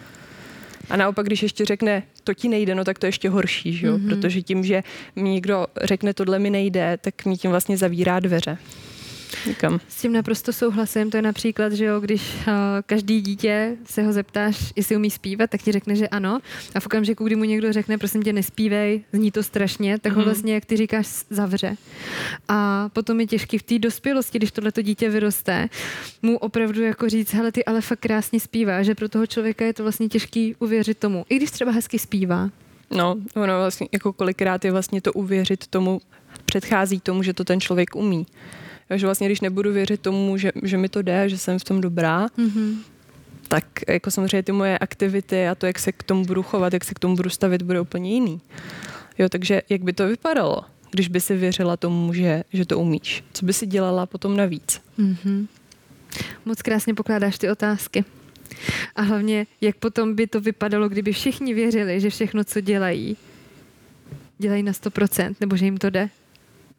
[0.91, 3.87] A naopak, když ještě řekne, to ti nejde, no tak to je ještě horší, že
[3.87, 3.97] jo?
[3.97, 4.09] Mm-hmm.
[4.09, 4.83] protože tím, že
[5.17, 8.59] mi někdo řekne, tohle mi nejde, tak mi tím vlastně zavírá dveře
[9.47, 9.81] nikam.
[9.89, 11.11] S tím naprosto souhlasím.
[11.11, 12.53] To je například, že jo, když uh,
[12.87, 16.39] každý dítě se ho zeptáš, jestli umí zpívat, tak ti řekne, že ano.
[16.75, 20.19] A v okamžiku, kdy mu někdo řekne, prosím tě, nespívej, zní to strašně, tak ho
[20.19, 20.25] mhm.
[20.25, 21.77] vlastně, jak ty říkáš, zavře.
[22.49, 25.69] A potom je těžký v té dospělosti, když tohleto dítě vyroste,
[26.23, 29.73] mu opravdu jako říct, hele, ty ale fakt krásně zpívá, že pro toho člověka je
[29.73, 31.25] to vlastně těžký uvěřit tomu.
[31.29, 32.51] I když třeba hezky zpívá.
[32.91, 36.01] No, ono vlastně jako kolikrát je vlastně to uvěřit tomu,
[36.45, 38.27] předchází tomu, že to ten člověk umí.
[38.89, 41.81] Takže vlastně, když nebudu věřit tomu, že, že mi to jde, že jsem v tom
[41.81, 42.77] dobrá, mm-hmm.
[43.49, 46.85] tak jako samozřejmě ty moje aktivity a to, jak se k tomu budu chovat, jak
[46.85, 48.41] se k tomu budu stavit, bude úplně jiný.
[49.19, 53.25] Jo, takže jak by to vypadalo, když by si věřila tomu, že, že to umíš?
[53.33, 54.81] Co by si dělala potom navíc?
[54.99, 55.47] Mm-hmm.
[56.45, 58.05] Moc krásně pokládáš ty otázky.
[58.97, 63.17] A hlavně, jak potom by to vypadalo, kdyby všichni věřili, že všechno, co dělají,
[64.39, 66.09] dělají na 100%, nebo že jim to jde?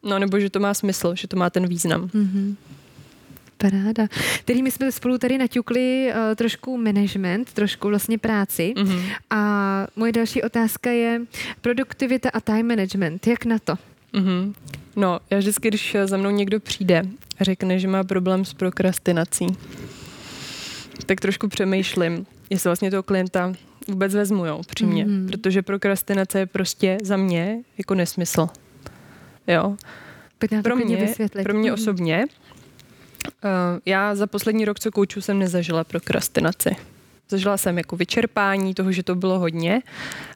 [0.02, 2.08] No nebo že to má smysl, že to má ten význam.
[2.08, 2.56] Mm-hmm.
[3.56, 4.08] Paráda.
[4.44, 8.74] Tedy my jsme spolu tady naťukli uh, trošku management, trošku vlastně práci.
[8.76, 9.02] Mm-hmm.
[9.30, 11.20] A moje další otázka je
[11.60, 13.26] produktivita a time management.
[13.26, 13.74] Jak na to?
[14.14, 14.54] Mm-hmm.
[14.96, 17.02] No, já vždycky, když za mnou někdo přijde
[17.38, 19.46] a řekne, že má problém s prokrastinací,
[21.06, 23.52] tak trošku přemýšlím, jestli vlastně toho klienta
[23.88, 25.06] vůbec vezmu, jo, přímě.
[25.06, 25.30] Mm-hmm.
[25.30, 28.48] Protože prokrastinace je prostě za mě jako nesmysl.
[29.46, 29.76] Jo.
[30.62, 31.04] Pro mě,
[31.42, 31.74] pro mě mhm.
[31.74, 32.26] osobně,
[33.44, 33.50] uh,
[33.86, 36.76] já za poslední rok, co kouču, jsem nezažila prokrastinaci.
[37.28, 39.82] Zažila jsem jako vyčerpání toho, že to bylo hodně,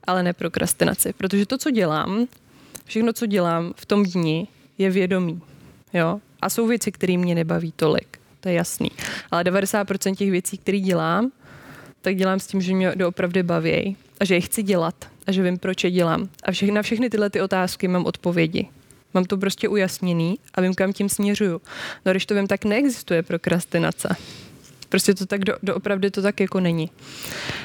[0.04, 1.12] ale ne prokrastinaci.
[1.12, 2.26] Protože to, co dělám,
[2.84, 5.40] všechno, co dělám v tom dni, je vědomí.
[5.92, 6.20] Jo?
[6.40, 8.18] A jsou věci, které mě nebaví tolik.
[8.40, 8.90] to je jasný.
[9.30, 11.32] Ale 90% těch věcí, které dělám,
[12.00, 14.94] tak dělám s tím, že mě doopravdy baví a že je chci dělat
[15.26, 16.28] a že vím, proč je dělám.
[16.42, 18.68] A všechny, na všechny tyhle ty otázky mám odpovědi.
[19.14, 21.60] Mám to prostě ujasněný a vím, kam tím směřuju.
[22.06, 24.16] No když to vím, tak neexistuje prokrastinace.
[24.88, 26.90] Prostě to tak do, doopravdy to tak jako není.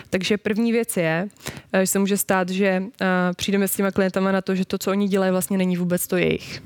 [0.09, 1.27] Takže první věc je,
[1.73, 4.77] eh, že se může stát, že uh, přijdeme s těma klientama na to, že to,
[4.77, 6.63] co oni dělají, vlastně není vůbec to jejich.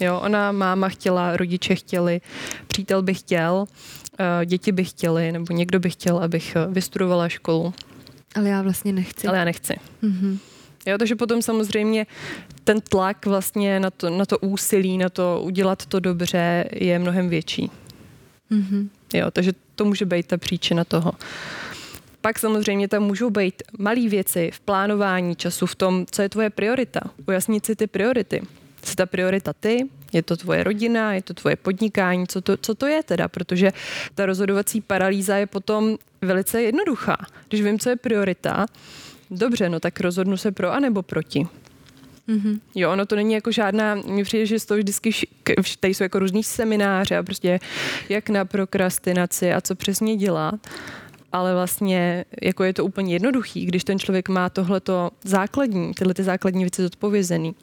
[0.00, 2.20] Jo, ona, máma chtěla, rodiče chtěli,
[2.66, 3.64] přítel by chtěl,
[4.20, 7.74] uh, děti by chtěli, nebo někdo by chtěl, abych vystudovala školu.
[8.34, 9.26] Ale já vlastně nechci.
[9.26, 9.74] Ale já nechci.
[10.02, 10.38] Mm-hmm.
[10.86, 12.06] Jo, takže potom samozřejmě
[12.64, 17.28] ten tlak vlastně na to, na to úsilí, na to udělat to dobře je mnohem
[17.28, 17.70] větší.
[18.50, 18.88] Mm-hmm.
[19.14, 21.12] Jo, takže to může být ta příčina toho.
[22.20, 26.50] Pak samozřejmě tam můžou být malé věci v plánování času, v tom, co je tvoje
[26.50, 27.00] priorita.
[27.28, 28.42] Ujasnit si ty priority.
[28.84, 32.74] Jsi ta priorita ty, je to tvoje rodina, je to tvoje podnikání, co to, co
[32.74, 33.72] to je teda, protože
[34.14, 37.16] ta rozhodovací paralýza je potom velice jednoduchá.
[37.48, 38.66] Když vím, co je priorita,
[39.30, 41.46] dobře, no tak rozhodnu se pro a nebo proti.
[42.28, 42.60] Mm-hmm.
[42.74, 45.10] Jo, ono to není jako žádná, mi přijde, že z toho vždycky,
[45.80, 47.60] tady jsou jako různý semináře a prostě
[48.08, 50.54] jak na prokrastinaci a co přesně dělat,
[51.32, 56.22] ale vlastně jako je to úplně jednoduchý, když ten člověk má tohleto základní, tyhle ty
[56.22, 57.54] základní věci zodpovězený,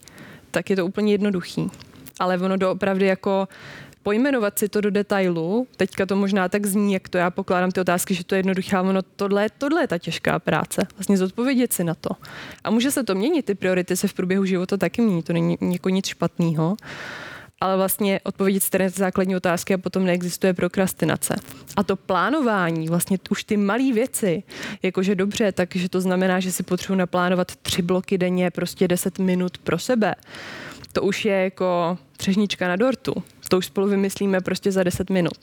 [0.52, 1.72] tak je to úplně jednoduchý.
[2.20, 3.48] Ale ono doopravdy jako
[4.04, 7.82] pojmenovat si to do detailu, teďka to možná tak zní, jak to já pokládám ty
[7.82, 11.74] otázky, že to je jednoduché, ale ono tohle, tohle je ta těžká práce, vlastně zodpovědět
[11.74, 12.10] si na to.
[12.64, 15.58] A může se to měnit, ty priority se v průběhu života taky mění, to není
[15.62, 16.78] jako nic špatného
[17.62, 21.36] ale vlastně odpovědět si ty základní otázky a potom neexistuje prokrastinace.
[21.78, 24.44] A to plánování, vlastně už ty malé věci,
[24.84, 29.58] jakože dobře, takže to znamená, že si potřebuji naplánovat tři bloky denně, prostě 10 minut
[29.58, 30.16] pro sebe.
[30.98, 33.14] To už je jako třežnička na dortu.
[33.50, 35.38] To už spolu vymyslíme prostě za 10 minut.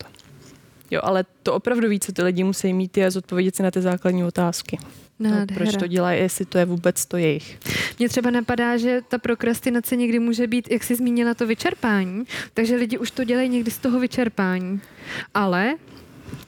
[0.90, 3.80] Jo, ale to opravdu víc, co ty lidi musí mít, je zodpovědět si na ty
[3.80, 4.78] základní otázky.
[5.18, 7.58] No, proč to dělají, jestli to je vůbec to jejich.
[7.98, 12.76] Mně třeba napadá, že ta prokrastinace někdy může být, jak jsi zmínila, to vyčerpání, takže
[12.76, 14.80] lidi už to dělají někdy z toho vyčerpání.
[15.34, 15.74] Ale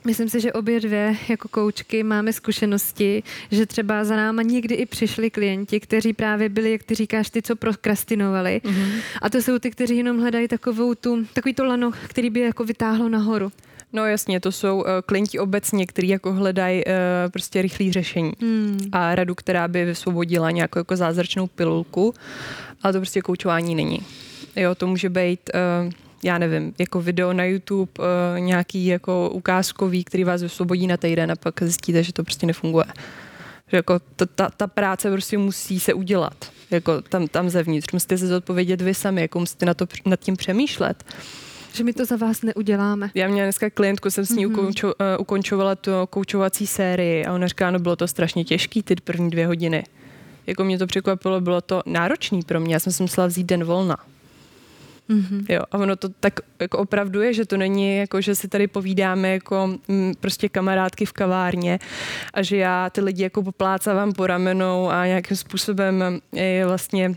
[0.07, 4.87] Myslím si, že obě dvě jako koučky máme zkušenosti, že třeba za náma někdy i
[4.87, 8.61] přišli klienti, kteří právě byli, jak ty říkáš, ty, co prokrastinovali.
[8.65, 9.01] Mm-hmm.
[9.23, 12.65] A to jsou ty, kteří jenom hledají takovou tu, takový to lano, který by jako
[12.65, 13.53] vytáhlo nahoru.
[13.93, 16.93] No jasně, to jsou uh, klienti obecně, kteří jako hledají uh,
[17.31, 18.79] prostě rychlé řešení hmm.
[18.93, 22.15] a radu, která by vysvobodila nějakou jako zázračnou pilulku,
[22.83, 23.99] ale to prostě koučování není.
[24.57, 25.41] Jo, to může být
[25.87, 25.93] uh,
[26.27, 31.33] já nevím, jako video na YouTube, uh, nějaký jako ukázkový, který vás vysvobodí na týden
[31.33, 32.87] a pak zjistíte, že to prostě nefunguje.
[33.69, 37.93] Že jako ta, ta, ta práce prostě musí se udělat, jako tam, tam zevnitř.
[37.93, 41.05] Musíte se zodpovědět vy sami, jako musíte na to, nad tím přemýšlet
[41.77, 43.11] že my to za vás neuděláme.
[43.15, 44.53] Já měla dneska klientku, jsem s ní mm-hmm.
[44.53, 48.95] ukončo, uh, ukončovala tu koučovací sérii a ona říká, no bylo to strašně těžký ty
[49.05, 49.85] první dvě hodiny.
[50.47, 53.65] Jako mě to překvapilo, bylo to náročný pro mě, já jsem si musela vzít den
[53.65, 53.97] volna.
[55.11, 55.47] Mm-hmm.
[55.49, 58.67] Jo, a ono to tak jako opravdu je, že to není jako, že si tady
[58.67, 61.79] povídáme jako m, mm, prostě kamarádky v kavárně
[62.35, 67.17] a že já ty lidi jako poplácávám po ramenou a nějakým způsobem je vlastně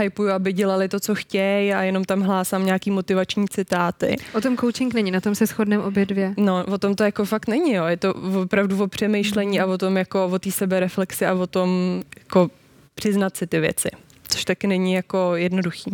[0.00, 4.16] hypuju, aby dělali to, co chtějí a jenom tam hlásám nějaký motivační citáty.
[4.34, 6.34] O tom coaching není, na tom se shodneme obě dvě.
[6.36, 7.86] No, o tom to jako fakt není, jo.
[7.86, 12.02] Je to opravdu o přemýšlení a o tom jako o té sebereflexi a o tom
[12.18, 12.50] jako
[12.94, 13.88] přiznat si ty věci
[14.28, 15.92] což taky není jako jednoduchý.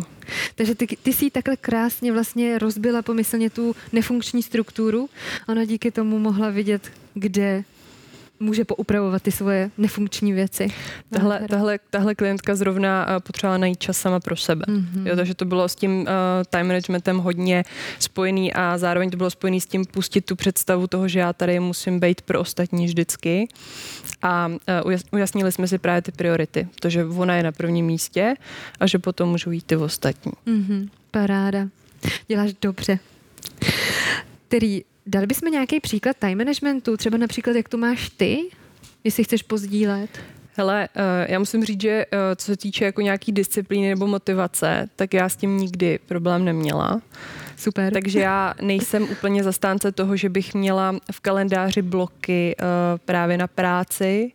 [0.55, 5.09] Takže ty, ty jsi takhle krásně vlastně rozbila pomyslně tu nefunkční strukturu.
[5.47, 7.63] Ona díky tomu mohla vidět, kde
[8.39, 10.67] může poupravovat ty svoje nefunkční věci.
[11.09, 14.65] Tahle, tahle, tahle klientka zrovna uh, potřebovala najít čas sama pro sebe.
[14.67, 15.07] Mm-hmm.
[15.07, 16.07] Jo, takže to bylo s tím uh,
[16.49, 17.63] time managementem hodně
[17.99, 21.59] spojený a zároveň to bylo spojený s tím pustit tu představu toho, že já tady
[21.59, 23.47] musím být pro ostatní vždycky.
[24.27, 26.67] A uh, ujasnili jsme si právě ty priority.
[26.79, 28.35] To, že ona je na prvním místě
[28.79, 30.31] a že potom můžou jít ty ostatní.
[30.47, 30.89] Mm-hmm.
[31.11, 31.67] Paráda.
[32.27, 32.99] Děláš dobře.
[34.47, 38.39] Který Dali bychom nějaký příklad time managementu, třeba například, jak to máš ty,
[39.03, 40.09] jestli chceš pozdílet?
[40.57, 44.89] Hele, uh, já musím říct, že uh, co se týče jako nějaký disciplíny nebo motivace,
[44.95, 47.01] tak já s tím nikdy problém neměla.
[47.57, 47.93] Super.
[47.93, 52.65] Takže já nejsem úplně zastánce toho, že bych měla v kalendáři bloky uh,
[53.05, 54.31] právě na práci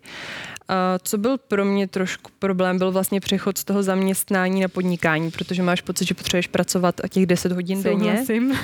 [1.03, 5.63] co byl pro mě trošku problém, byl vlastně přechod z toho zaměstnání na podnikání, protože
[5.63, 8.49] máš pocit, že potřebuješ pracovat těch 10 hodin Souhlasím.
[8.49, 8.59] denně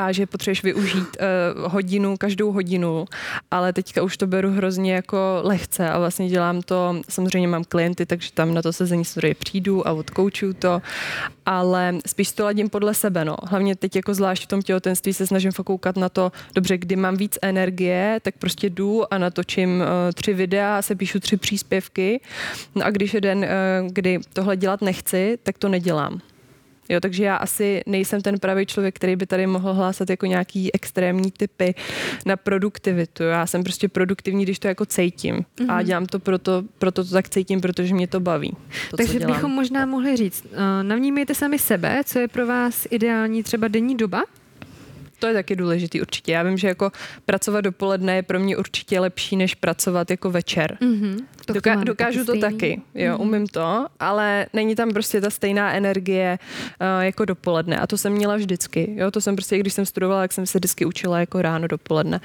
[0.00, 1.16] a že potřebuješ využít
[1.56, 3.04] uh, hodinu, každou hodinu,
[3.50, 8.06] ale teďka už to beru hrozně jako lehce a vlastně dělám to, samozřejmě mám klienty,
[8.06, 10.82] takže tam na to sezení studie přijdu a odkoučuju to,
[11.46, 13.36] ale spíš to ladím podle sebe, no.
[13.42, 17.16] Hlavně teď jako zvlášť v tom těhotenství se snažím fokoukat na to, dobře, kdy mám
[17.16, 22.20] víc energie, tak prostě jdu a natočím uh, tři videa, se píšu tři příspěvky.
[22.74, 26.20] No a když je den, uh, kdy tohle dělat nechci, tak to nedělám.
[26.88, 30.74] Jo, takže já asi nejsem ten pravý člověk, který by tady mohl hlásat jako nějaký
[30.74, 31.74] extrémní typy
[32.26, 33.22] na produktivitu.
[33.22, 35.34] Já jsem prostě produktivní, když to jako cítím.
[35.34, 35.70] Mm-hmm.
[35.70, 35.86] A mhm.
[35.86, 38.56] dělám to proto, proto to tak cítím, protože mě to baví.
[38.90, 43.42] To, takže bychom možná mohli říct, uh, navnímejte sami sebe, co je pro vás ideální
[43.42, 44.22] třeba denní doba,
[45.18, 46.32] to je taky důležitý určitě.
[46.32, 46.92] Já vím, že jako
[47.26, 50.78] pracovat dopoledne je pro mě určitě lepší, než pracovat jako večer.
[50.80, 51.24] Mm-hmm.
[51.46, 53.20] To Doká- dokážu to taky, jo, mm-hmm.
[53.20, 56.38] umím to, ale není tam prostě ta stejná energie
[56.80, 60.22] uh, jako dopoledne a to jsem měla vždycky, jo, to jsem prostě, když jsem studovala,
[60.22, 62.20] jak jsem se vždycky učila jako ráno dopoledne.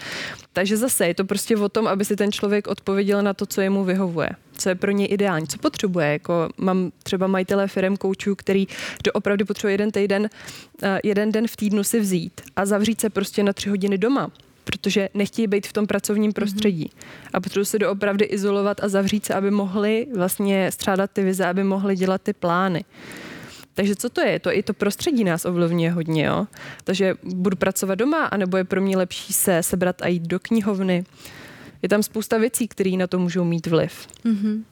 [0.54, 3.62] Takže zase je to prostě o tom, aby si ten člověk odpověděl na to, co
[3.62, 4.30] jemu vyhovuje
[4.62, 6.12] co je pro ně ideální, co potřebuje.
[6.12, 8.68] Jako mám třeba majitele firm koučů, který
[9.14, 10.22] opravdu potřebuje jeden týden,
[10.84, 14.32] uh, jeden den v týdnu si vzít a zavřít se prostě na tři hodiny doma
[14.64, 16.86] protože nechtějí být v tom pracovním prostředí.
[16.86, 17.30] Mm-hmm.
[17.34, 21.64] A potřebují se doopravdy izolovat a zavřít se, aby mohli vlastně střádat ty vize, aby
[21.64, 22.86] mohli dělat ty plány.
[23.74, 24.40] Takže co to je?
[24.40, 26.48] To i to prostředí nás ovlivňuje hodně, jo.
[26.84, 31.04] Takže budu pracovat doma, anebo je pro mě lepší se sebrat a jít do knihovny.
[31.82, 34.08] Je tam spousta věcí, které na to můžou mít vliv.
[34.26, 34.64] Mm-hmm.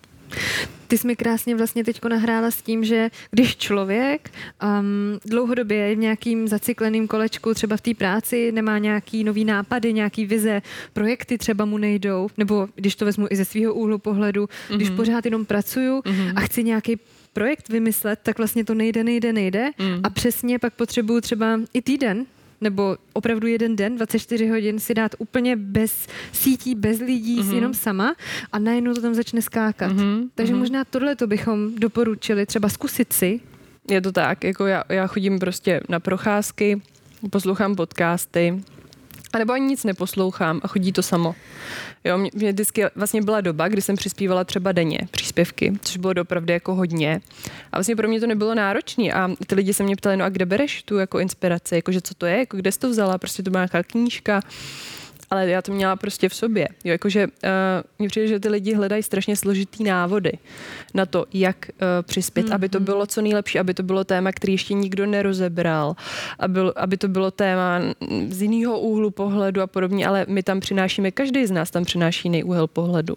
[0.87, 4.31] Ty jsi mi krásně vlastně teď nahrála s tím, že když člověk
[4.63, 9.93] um, dlouhodobě je v nějakým zacykleným kolečku, třeba v té práci, nemá nějaký nový nápady,
[9.93, 10.61] nějaký vize,
[10.93, 14.75] projekty třeba mu nejdou, nebo když to vezmu i ze svého úhlu pohledu, mm-hmm.
[14.75, 14.97] když mhm.
[14.97, 16.33] pořád jenom pracuju mm-hmm.
[16.35, 16.99] a chci nějaký
[17.33, 19.69] projekt vymyslet, tak vlastně to nejde, nejde, nejde.
[19.79, 19.99] Mm.
[20.03, 22.25] A přesně pak potřebuju třeba i týden
[22.61, 27.55] nebo opravdu jeden den, 24 hodin si dát úplně bez sítí, bez lidí, mm-hmm.
[27.55, 28.15] jenom sama
[28.51, 29.91] a najednou to tam začne skákat.
[29.91, 30.29] Mm-hmm.
[30.35, 30.57] Takže mm-hmm.
[30.57, 33.39] možná tohle to bychom doporučili třeba zkusit si.
[33.89, 36.81] Je to tak, jako já, já chodím prostě na procházky,
[37.29, 38.61] poslouchám podcasty,
[39.33, 41.35] a nebo ani nic neposlouchám a chodí to samo.
[42.03, 46.13] Jo, mě, mě vždycky vlastně byla doba, kdy jsem přispívala třeba denně příspěvky, což bylo
[46.21, 47.21] opravdu jako hodně.
[47.71, 49.13] A vlastně pro mě to nebylo náročné.
[49.13, 52.13] A ty lidi se mě ptali, no a kde bereš tu jako inspiraci, jakože co
[52.13, 54.41] to je, jako kde jsi to vzala, prostě to byla nějaká knížka
[55.29, 56.67] ale já to měla prostě v sobě.
[56.83, 57.31] Jo, jakože uh,
[57.99, 60.31] mně přijde, že ty lidi hledají strašně složitý návody
[60.93, 62.55] na to, jak uh, přispět, mm-hmm.
[62.55, 65.95] aby to bylo co nejlepší, aby to bylo téma, který ještě nikdo nerozebral,
[66.39, 67.79] aby, aby to bylo téma
[68.29, 72.27] z jiného úhlu pohledu a podobně, ale my tam přinášíme, každý z nás tam přináší
[72.27, 73.15] jiný úhel pohledu.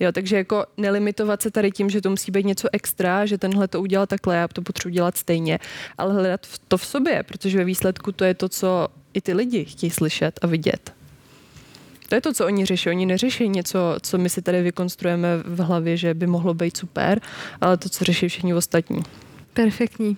[0.00, 3.68] Jo, takže jako nelimitovat se tady tím, že to musí být něco extra, že tenhle
[3.68, 5.58] to udělal takhle, já to potřebuji dělat stejně,
[5.98, 9.64] ale hledat to v sobě, protože ve výsledku to je to, co i ty lidi
[9.64, 10.99] chtějí slyšet a vidět.
[12.10, 12.88] To je to, co oni řeší.
[12.88, 17.20] Oni neřeší něco, co my si tady vykonstruujeme v hlavě, že by mohlo být super,
[17.60, 19.02] ale to, co řeší všichni ostatní.
[19.54, 20.16] Perfektní.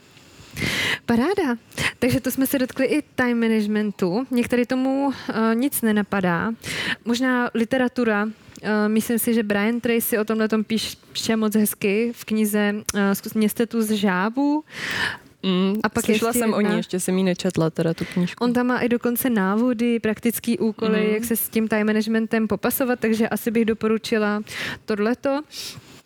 [1.07, 1.57] Paráda.
[1.99, 4.27] Takže to jsme se dotkli i time managementu.
[4.31, 5.15] Některý tomu uh,
[5.55, 6.53] nic nenapadá.
[7.05, 8.25] Možná literatura.
[8.25, 8.31] Uh,
[8.89, 13.01] myslím si, že Brian Tracy o tomhle tom píše moc hezky v knize uh,
[13.35, 14.65] Městetu z žábu.
[15.43, 16.57] Mm, a pak Slyšela jsem jedna.
[16.57, 18.45] o ní, ještě jsem ji nečetla, teda tu knížku.
[18.45, 21.15] On tam má i dokonce návody, praktický úkoly, mm.
[21.15, 24.43] jak se s tím time managementem popasovat, takže asi bych doporučila
[24.85, 25.43] tohleto.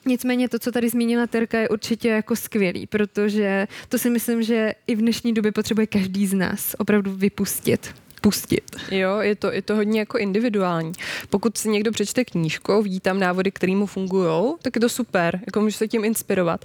[0.06, 4.72] Nicméně to, co tady zmínila Terka, je určitě jako skvělý, protože to si myslím, že
[4.86, 8.76] i v dnešní době potřebuje každý z nás opravdu vypustit pustit.
[8.90, 10.92] Jo, je to, je to hodně jako individuální.
[11.30, 15.40] Pokud si někdo přečte knížku, vidí tam návody, které mu fungují, tak je to super,
[15.46, 16.64] jako může se tím inspirovat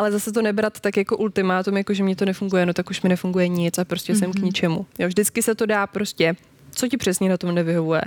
[0.00, 3.02] ale zase to nebrat tak jako ultimátum, jako že mě to nefunguje, no tak už
[3.02, 4.18] mi nefunguje nic a prostě mm-hmm.
[4.18, 4.44] jsem k mhm.
[4.44, 4.86] ničemu.
[4.98, 6.36] Jo, vždycky se to dá prostě,
[6.70, 8.02] co ti přesně na tom nevyhovuje.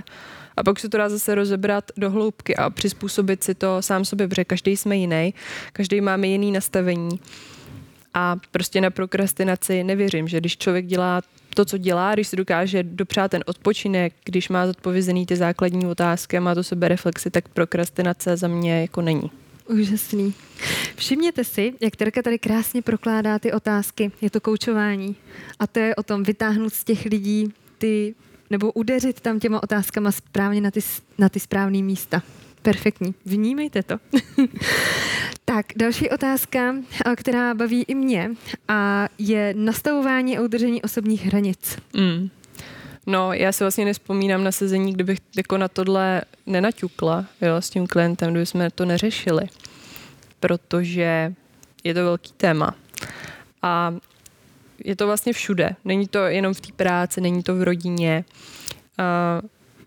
[0.56, 4.28] A pak se to dá zase rozebrat do hloubky a přizpůsobit si to sám sobě,
[4.28, 5.34] protože každý jsme jiný,
[5.72, 7.20] každý máme jiný nastavení.
[8.14, 11.22] A prostě na prokrastinaci nevěřím, že když člověk dělá
[11.54, 16.36] to, co dělá, když si dokáže dopřát ten odpočinek, když má zodpovězený ty základní otázky
[16.36, 19.30] a má to sebe reflexy, tak prokrastinace za mě jako není.
[19.68, 20.34] Úžasný.
[20.96, 24.12] Všimněte si, jak Terka tady krásně prokládá ty otázky.
[24.20, 25.16] Je to koučování.
[25.58, 28.14] A to je o tom vytáhnout z těch lidí ty,
[28.50, 30.80] nebo udeřit tam těma otázkama správně na ty,
[31.18, 32.22] na ty správné místa.
[32.62, 33.14] Perfektní.
[33.24, 33.96] Vnímejte to.
[35.44, 36.74] tak, další otázka,
[37.16, 38.30] která baví i mě,
[38.68, 41.78] a je nastavování a udržení osobních hranic.
[41.96, 42.30] Mm.
[43.06, 47.86] No, já si vlastně nespomínám na sezení, kdybych jako na tohle nenaťukla jo, s tím
[47.86, 49.42] klientem, kdyby jsme to neřešili.
[50.40, 51.34] Protože
[51.84, 52.74] je to velký téma.
[53.62, 53.94] A
[54.84, 55.76] je to vlastně všude.
[55.84, 58.24] Není to jenom v té práci, není to v rodině.
[58.98, 59.40] A,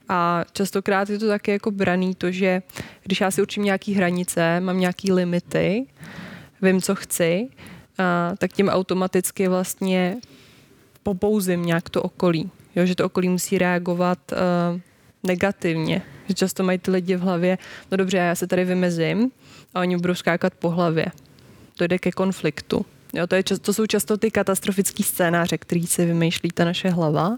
[0.10, 2.62] a častokrát je to také jako braný to, že
[3.04, 5.86] když já si určím nějaký hranice, mám nějaký limity,
[6.62, 7.50] vím, co chci,
[7.98, 10.18] a, tak tím automaticky vlastně
[11.04, 12.52] popouzím nějak to okolí.
[12.78, 14.80] Jo, že to okolí musí reagovat uh,
[15.24, 16.02] negativně.
[16.28, 17.58] Že často mají ty lidi v hlavě,
[17.92, 19.32] no dobře, já se tady vymezím
[19.74, 21.06] a oni budou skákat po hlavě.
[21.78, 22.86] To jde ke konfliktu.
[23.14, 27.38] Jo, to, je, to jsou často ty katastrofické scénáře, který si vymýšlí ta naše hlava,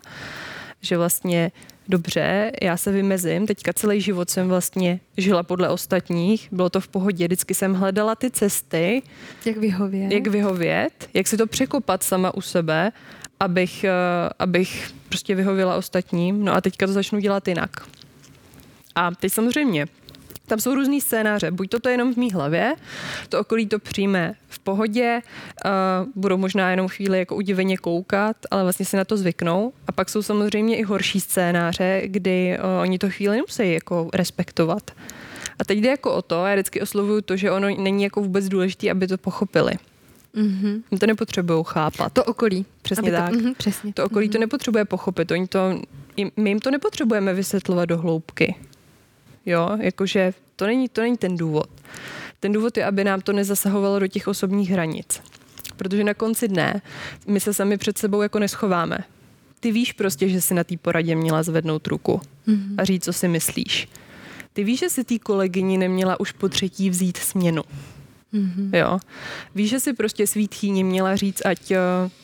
[0.81, 1.51] že vlastně
[1.87, 6.87] dobře, já se vymezím, teďka celý život jsem vlastně žila podle ostatních, bylo to v
[6.87, 9.01] pohodě, vždycky jsem hledala ty cesty.
[9.45, 10.11] Jak vyhovět.
[10.11, 12.91] Jak vyhovět, jak si to překopat sama u sebe,
[13.39, 13.93] abych, eh,
[14.39, 17.69] abych prostě vyhověla ostatním, no a teďka to začnu dělat jinak.
[18.95, 19.87] A teď samozřejmě
[20.49, 21.51] tam jsou různý scénáře.
[21.51, 22.75] Buď to, je jenom v mý hlavě,
[23.29, 25.21] to okolí to přijme v pohodě,
[25.65, 25.71] uh,
[26.15, 29.73] budou možná jenom chvíli jako udiveně koukat, ale vlastně si na to zvyknou.
[29.87, 34.91] A pak jsou samozřejmě i horší scénáře, kdy uh, oni to chvíli nemusí jako respektovat.
[35.59, 38.49] A teď jde jako o to, já vždycky oslovuju to, že ono není jako vůbec
[38.49, 39.73] důležité, aby to pochopili.
[40.35, 40.99] Mm-hmm.
[40.99, 42.13] to nepotřebují chápat.
[42.13, 42.65] To okolí.
[42.81, 43.31] Přesně tak.
[43.31, 43.93] To, mm-hmm, přesně.
[43.93, 44.31] to okolí mm-hmm.
[44.31, 45.31] to nepotřebuje pochopit.
[45.31, 45.81] Oni to,
[46.37, 48.55] my jim to nepotřebujeme vysvětlovat do hloubky.
[49.45, 51.69] Jo, jakože to není, to není ten důvod.
[52.39, 55.21] Ten důvod je, aby nám to nezasahovalo do těch osobních hranic.
[55.77, 56.81] Protože na konci dne
[57.27, 58.97] my se sami před sebou jako neschováme.
[59.59, 62.75] Ty víš prostě, že si na té poradě měla zvednout ruku mm-hmm.
[62.77, 63.87] a říct, co si myslíš.
[64.53, 67.61] Ty víš, že si té kolegyni neměla už po třetí vzít směnu.
[68.33, 68.75] Mm-hmm.
[68.75, 68.99] Jo.
[69.55, 71.79] Víš, že si prostě svý tchýni měla říct, ať, eh,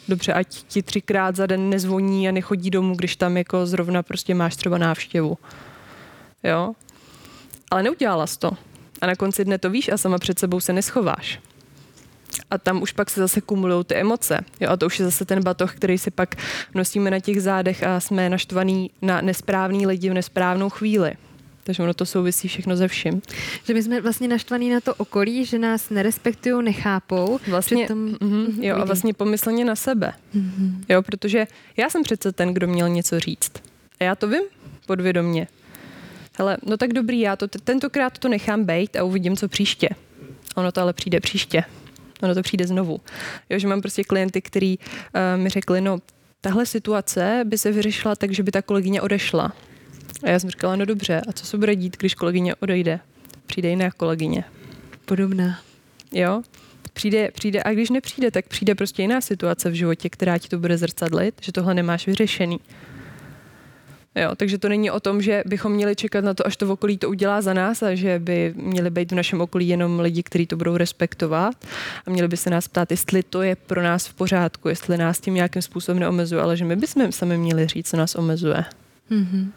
[0.08, 4.36] dobře, ať ti třikrát za den nezvoní a nechodí domů, když tam jako zrovna prostě
[4.36, 5.38] máš třeba návštěvu.
[6.44, 6.74] Jo.
[7.72, 8.52] Ale neudělala jsi to.
[9.02, 11.40] A na konci dne to víš a sama před sebou se neschováš.
[12.52, 14.40] A tam už pak se zase kumulují ty emoce.
[14.60, 16.36] Jo, a to už je zase ten batoh, který si pak
[16.74, 21.18] nosíme na těch zádech a jsme naštvaný na nesprávný lidi v nesprávnou chvíli.
[21.66, 23.22] Takže ono to souvisí všechno ze vším.
[23.64, 27.40] Že my jsme vlastně naštvaní na to okolí, že nás nerespektují, nechápou.
[27.48, 30.14] Vlastně, přitom, mm-hmm, jo, a vlastně pomyslně na sebe.
[30.36, 30.84] Mm-hmm.
[30.90, 31.48] Jo, protože
[31.78, 33.52] já jsem přece ten, kdo měl něco říct.
[34.00, 34.42] A já to vím
[34.86, 35.48] podvědomně.
[36.38, 39.90] Hele, no tak dobrý, já to tentokrát to nechám bejt a uvidím, co příště.
[40.56, 41.64] Ono to ale přijde příště.
[42.22, 43.00] Ono to přijde znovu.
[43.50, 46.00] Jo, že mám prostě klienty, který uh, mi řekli, no
[46.42, 49.54] tahle situace by se vyřešila tak, že by ta kolegyně odešla.
[50.24, 53.00] A já jsem říkala, no dobře, a co se bude dít, když kolegyně odejde?
[53.46, 54.44] Přijde jiná kolegyně.
[55.06, 55.60] Podobná.
[56.12, 56.42] Jo,
[56.94, 60.60] přijde, přijde a když nepřijde, tak přijde prostě jiná situace v životě, která ti to
[60.60, 62.60] bude zrcadlit, že tohle nemáš vyřešený.
[64.16, 66.72] Jo, takže to není o tom, že bychom měli čekat na to, až to v
[66.72, 70.24] okolí to udělá za nás a že by měli být v našem okolí jenom lidi,
[70.24, 71.66] kteří to budou respektovat
[72.06, 75.20] a měli by se nás ptát, jestli to je pro nás v pořádku, jestli nás
[75.20, 78.66] tím nějakým způsobem neomezuje, ale že my bychom sami měli říct, co nás omezuje.
[79.12, 79.52] Mm-hmm.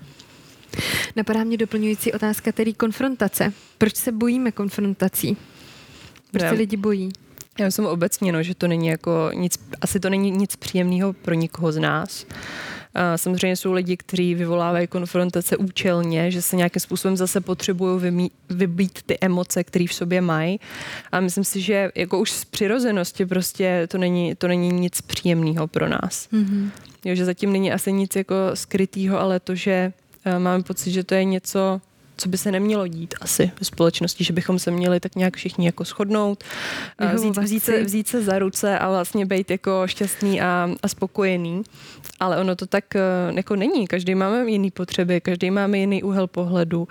[1.16, 3.52] Napadá mě doplňující otázka, tedy konfrontace.
[3.78, 5.36] Proč se bojíme konfrontací?
[6.30, 7.08] Proč se lidi bojí?
[7.58, 11.34] Já jsem obecně, no, že to není jako nic, asi to není nic příjemného pro
[11.34, 12.26] nikoho z nás.
[12.94, 19.02] A samozřejmě jsou lidi, kteří vyvolávají konfrontace účelně, že se nějakým způsobem zase potřebují vybít
[19.06, 20.60] ty emoce, které v sobě mají.
[21.12, 25.66] A myslím si, že jako už z přirozenosti prostě to není, to není nic příjemného
[25.66, 26.28] pro nás.
[26.32, 26.70] Mm-hmm.
[27.04, 29.92] Jo, že zatím není asi nic jako skrytého, ale to, že
[30.38, 31.80] máme pocit, že to je něco,
[32.18, 35.66] co by se nemělo dít asi ve společnosti, že bychom se měli tak nějak všichni
[35.66, 36.44] jako shodnout,
[37.14, 41.62] vzít, vzít, se, vzít se za ruce a vlastně být jako šťastný a, a spokojený.
[42.20, 43.00] Ale ono to tak eh,
[43.34, 43.86] jako není.
[43.86, 46.88] Každý máme jiný potřeby, každý máme jiný úhel pohledu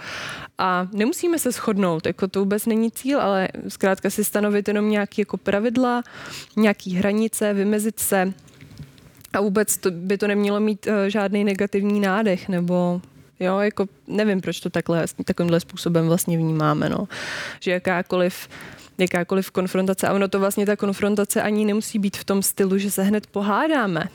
[0.57, 2.05] a nemusíme se shodnout.
[2.05, 6.03] Jako to vůbec není cíl, ale zkrátka si stanovit jenom nějaké jako pravidla,
[6.55, 8.33] nějaké hranice, vymezit se
[9.33, 13.01] a vůbec to, by to nemělo mít uh, žádný negativní nádech nebo
[13.39, 17.07] Jo, jako nevím, proč to takhle, takovýmhle způsobem vlastně vnímáme, no.
[17.59, 18.49] Že jakákoliv
[18.97, 22.91] jakákoliv konfrontace, a ono to vlastně ta konfrontace ani nemusí být v tom stylu, že
[22.91, 24.09] se hned pohádáme.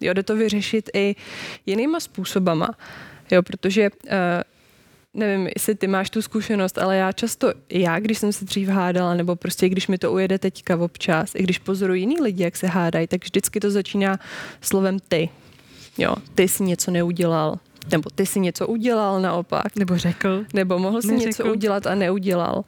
[0.00, 1.16] Jo, jde to vyřešit i
[1.66, 2.70] jinýma způsobama.
[3.30, 4.10] Jo, protože uh,
[5.14, 9.14] nevím, jestli ty máš tu zkušenost, ale já často, já, když jsem se dřív hádala,
[9.14, 12.66] nebo prostě když mi to ujede teďka občas, i když pozoruji jiný lidi, jak se
[12.66, 14.18] hádají, tak vždycky to začíná
[14.60, 15.28] slovem ty.
[15.98, 17.58] Jo, ty jsi něco neudělal,
[17.90, 19.76] nebo ty si něco udělal naopak.
[19.76, 20.44] Nebo řekl.
[20.54, 21.26] Nebo mohl si Neřekl.
[21.26, 22.64] něco udělat a neudělal.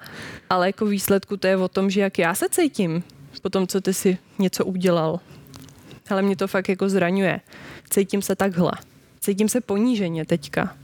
[0.51, 3.03] Ale jako výsledku to je o tom, že jak já se cítím
[3.43, 5.21] po tom, co ty si něco udělal.
[6.11, 7.41] Ale mě to fakt jako zraňuje.
[7.91, 8.73] Cítím se takhle.
[9.21, 10.77] cítím se poníženě teďka.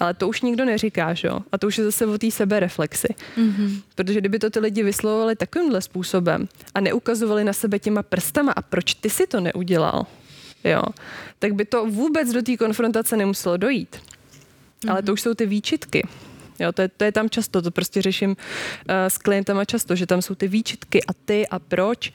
[0.00, 1.40] Ale to už nikdo neříká, že jo?
[1.52, 3.08] A to už je zase o té sebereflexi.
[3.36, 3.82] Mm-hmm.
[3.94, 8.62] Protože kdyby to ty lidi vyslovovali takovýmhle způsobem a neukazovali na sebe těma prstama a
[8.62, 10.06] proč ty si to neudělal,
[10.64, 10.82] jo,
[11.38, 13.96] tak by to vůbec do té konfrontace nemuselo dojít.
[13.96, 14.90] Mm-hmm.
[14.90, 16.06] Ale to už jsou ty výčitky.
[16.60, 18.36] Jo, to, je, to je tam často, to prostě řeším uh,
[18.88, 22.12] s klientama často, že tam jsou ty výčitky a ty a proč.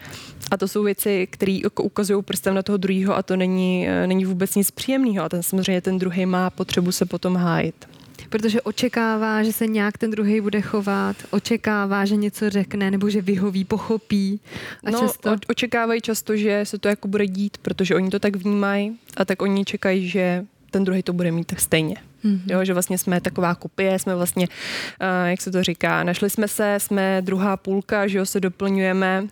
[0.52, 4.08] A to jsou věci, které jako ukazují prstem na toho druhého a to není, uh,
[4.08, 5.26] není vůbec nic příjemného.
[5.26, 7.89] A ten samozřejmě ten druhý má potřebu se potom hájit
[8.30, 13.21] protože očekává, že se nějak ten druhý bude chovat, očekává, že něco řekne nebo že
[13.21, 14.39] vyhoví, pochopí.
[14.84, 15.36] A no, často...
[15.47, 19.41] očekávají často, že se to jako bude dít, protože oni to tak vnímají a tak
[19.41, 21.95] oni čekají, že ten druhý to bude mít tak stejně.
[22.25, 22.41] Mm-hmm.
[22.45, 26.47] Jo, že vlastně jsme taková kopie, jsme vlastně, uh, jak se to říká, našli jsme
[26.47, 29.27] se, jsme druhá půlka, že jo, se doplňujeme,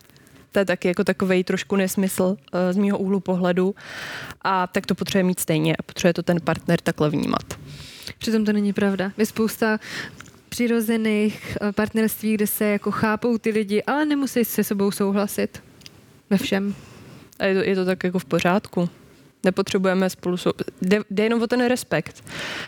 [0.52, 3.76] to je taky jako takový trošku nesmysl uh, z mého úhlu pohledu
[4.42, 7.44] a tak to potřebuje mít stejně a potřebuje to ten partner takhle vnímat.
[8.18, 9.12] Přitom to není pravda.
[9.18, 9.80] Je spousta
[10.50, 15.64] přirozených eh, partnerství, kde se jako chápou ty lidi, ale nemusí se sebou souhlasit
[16.30, 16.76] ve všem.
[17.40, 18.90] A je to, je to tak jako v pořádku
[19.44, 20.52] nepotřebujeme spolu, sou...
[20.82, 22.24] jde, jde jenom o ten respekt.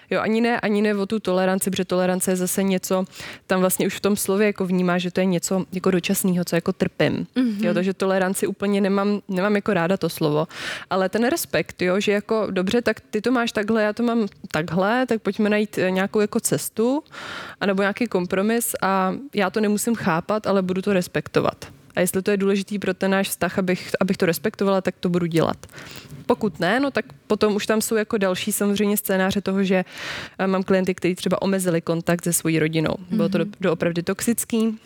[0.09, 3.05] Jo, ani ne, ani ne o tu toleranci, protože tolerance je zase něco,
[3.47, 6.55] tam vlastně už v tom slově jako vnímá, že to je něco jako dočasného, co
[6.55, 7.27] jako trpím.
[7.35, 7.65] Mm-hmm.
[7.65, 10.47] Jo, takže toleranci úplně nemám, nemám jako ráda to slovo.
[10.89, 14.27] Ale ten respekt, jo, že jako dobře, tak ty to máš takhle, já to mám
[14.51, 17.03] takhle, tak pojďme najít eh, nějakou jako cestu,
[17.61, 21.78] anebo nějaký kompromis a já to nemusím chápat, ale budu to respektovat.
[21.99, 25.09] A jestli to je důležitý pro ten náš vztah, abych, abych to respektovala, tak to
[25.09, 25.57] budu dělat.
[26.25, 29.85] Pokud ne, no tak potom už tam jsou jako další samozřejmě scénáře toho, že
[30.39, 32.95] eh, mám klienty, kteří třeba omezili kontakt se svojí rodinou.
[33.11, 33.53] Bylo to do, mhm.
[33.61, 34.79] doopravdy toxický,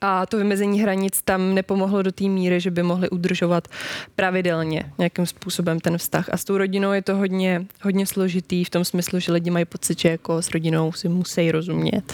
[0.00, 3.68] a to vymezení hranic tam nepomohlo do té míry, že by mohli udržovat
[4.16, 6.28] pravidelně nějakým způsobem ten vztah.
[6.32, 9.64] A s tou rodinou je to hodně, hodně složitý v tom smyslu, že lidi mají
[9.64, 12.12] pocit, že jako s rodinou si musí rozumět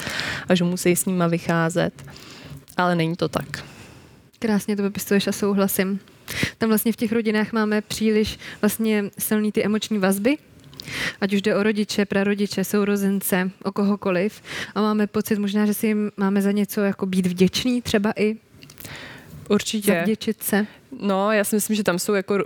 [0.48, 2.04] a že musí s nima vycházet.
[2.76, 3.71] Ale není to tak.
[4.42, 6.00] Krásně to popisuješ a souhlasím.
[6.58, 10.36] Tam vlastně v těch rodinách máme příliš vlastně silný ty emoční vazby,
[11.20, 14.42] ať už jde o rodiče, prarodiče, sourozence, o kohokoliv.
[14.74, 18.36] A máme pocit možná, že si máme za něco jako být vděčný třeba i.
[19.48, 19.92] Určitě.
[19.92, 20.66] Zavděčit se.
[21.00, 22.38] No, já si myslím, že tam jsou jako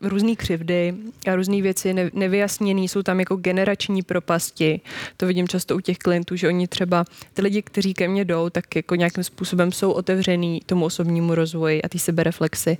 [0.00, 0.94] různé křivdy
[1.26, 4.80] a různé věci nevyjasněné, jsou tam jako generační propasti.
[5.16, 8.50] To vidím často u těch klientů, že oni třeba, ty lidi, kteří ke mně jdou,
[8.50, 12.78] tak jako nějakým způsobem jsou otevřený tomu osobnímu rozvoji a té sebereflexy.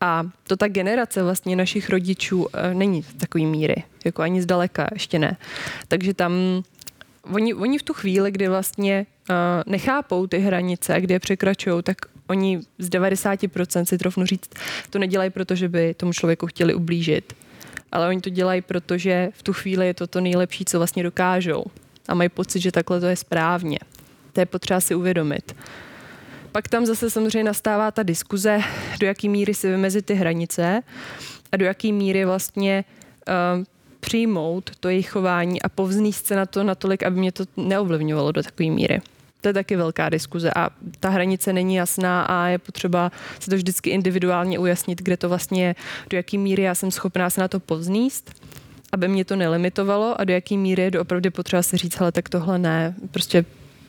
[0.00, 5.18] A to ta generace vlastně našich rodičů e, není takový míry, jako ani zdaleka, ještě
[5.18, 5.36] ne.
[5.88, 6.62] Takže tam
[7.32, 9.36] oni, oni v tu chvíli, kdy vlastně uh,
[9.66, 11.96] nechápou ty hranice, kdy je překračují, tak
[12.28, 14.50] oni z 90% si trofnu říct,
[14.90, 17.32] to nedělají proto, že by tomu člověku chtěli ublížit,
[17.92, 21.64] ale oni to dělají, protože v tu chvíli je to to nejlepší, co vlastně dokážou
[22.08, 23.78] a mají pocit, že takhle to je správně.
[24.32, 25.56] To je potřeba si uvědomit.
[26.52, 28.60] Pak tam zase samozřejmě nastává ta diskuze,
[29.00, 30.82] do jaký míry si vymezit ty hranice
[31.52, 32.84] a do jaký míry vlastně
[33.28, 33.64] uh,
[34.00, 38.42] přijmout to jejich chování a povzníst se na to natolik, aby mě to neovlivňovalo do
[38.42, 39.00] takové míry.
[39.48, 40.70] To je taky velká diskuze a
[41.00, 45.64] ta hranice není jasná a je potřeba se to vždycky individuálně ujasnit, kde to vlastně
[45.64, 45.74] je,
[46.10, 48.42] do jaký míry já jsem schopná se na to pozníst,
[48.92, 52.28] aby mě to nelimitovalo a do jaký míry je opravdu potřeba si říct, ale tak
[52.28, 53.44] tohle ne, prostě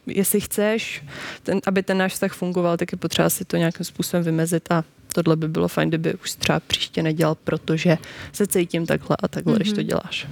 [0.07, 1.03] jestli chceš,
[1.43, 4.83] ten, aby ten náš vztah fungoval, tak je potřeba si to nějakým způsobem vymezit a
[5.13, 7.97] tohle by bylo fajn, kdyby už třeba příště nedělal, protože
[8.31, 9.57] se cítím takhle a takhle, mm-hmm.
[9.57, 9.87] když to mhm.
[9.87, 10.27] děláš.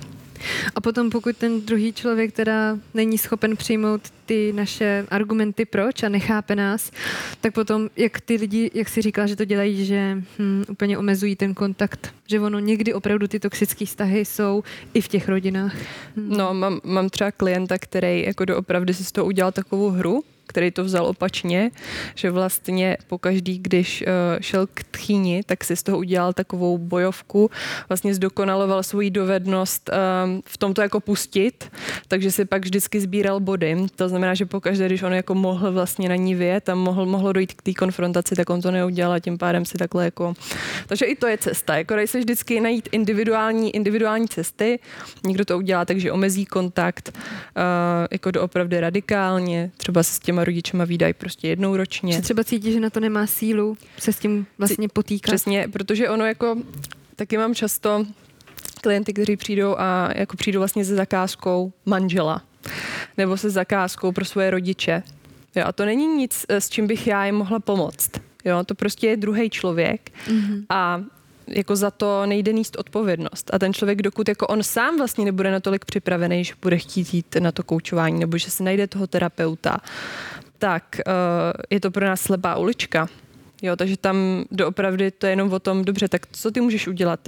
[0.75, 6.09] A potom, pokud ten druhý člověk teda není schopen přijmout ty naše argumenty proč a
[6.09, 6.91] nechápe nás,
[7.41, 11.35] tak potom, jak ty lidi, jak si říkala, že to dělají, že hm, úplně omezují
[11.35, 14.63] ten kontakt, že ono někdy opravdu ty toxické vztahy jsou
[14.93, 15.75] i v těch rodinách.
[16.15, 16.37] Hm.
[16.37, 20.71] No, mám, mám třeba klienta, který jako doopravdy si z toho udělal takovou hru, který
[20.71, 21.71] to vzal opačně,
[22.15, 24.07] že vlastně pokaždý, když uh,
[24.41, 27.51] šel k tchýni, tak si z toho udělal takovou bojovku,
[27.89, 31.71] vlastně zdokonaloval svoji dovednost um, v tomto jako pustit,
[32.07, 33.77] takže si pak vždycky sbíral body.
[33.95, 37.33] To znamená, že pokaždé, když on jako mohl vlastně na ní vyjet a mohl, mohlo
[37.33, 40.33] dojít k té konfrontaci, tak on to neudělal a tím pádem si takhle jako...
[40.87, 41.77] Takže i to je cesta.
[41.77, 44.79] Jako dají se vždycky najít individuální, individuální cesty.
[45.23, 47.21] Někdo to udělá tak, že omezí kontakt uh,
[48.11, 52.13] jako doopravdy radikálně, třeba s těma rodičema výdají prostě jednou ročně.
[52.13, 55.31] Že třeba cítí, že na to nemá sílu se s tím vlastně potýkat.
[55.31, 56.55] Přesně, protože ono jako,
[57.15, 58.05] taky mám často
[58.81, 62.41] klienty, kteří přijdou a jako přijdou vlastně se zakázkou manžela
[63.17, 65.03] nebo se zakázkou pro svoje rodiče.
[65.55, 68.11] Jo, a to není nic, s čím bych já jim mohla pomoct.
[68.45, 70.65] Jo, to prostě je druhý člověk mm-hmm.
[70.69, 71.03] a
[71.47, 73.53] jako za to nejde níst odpovědnost.
[73.53, 77.35] A ten člověk, dokud jako on sám vlastně nebude natolik připravený, že bude chtít jít
[77.39, 79.77] na to koučování, nebo že se najde toho terapeuta,
[80.57, 81.13] tak uh,
[81.69, 83.07] je to pro nás slepá ulička.
[83.61, 87.27] Jo, takže tam doopravdy to je jenom o tom, dobře, tak co ty můžeš udělat?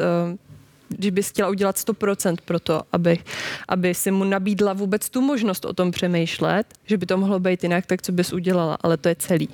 [0.90, 3.20] Když bys chtěla udělat 100% pro to, aby,
[3.68, 7.64] aby si mu nabídla vůbec tu možnost o tom přemýšlet, že by to mohlo být
[7.64, 9.50] jinak, tak co bys udělala, ale to je celý.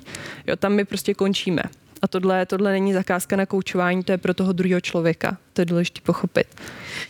[0.46, 1.62] Jo, tam my prostě končíme.
[2.02, 5.38] A tohle, tohle není zakázka na koučování, to je pro toho druhého člověka.
[5.52, 6.46] To je důležité pochopit.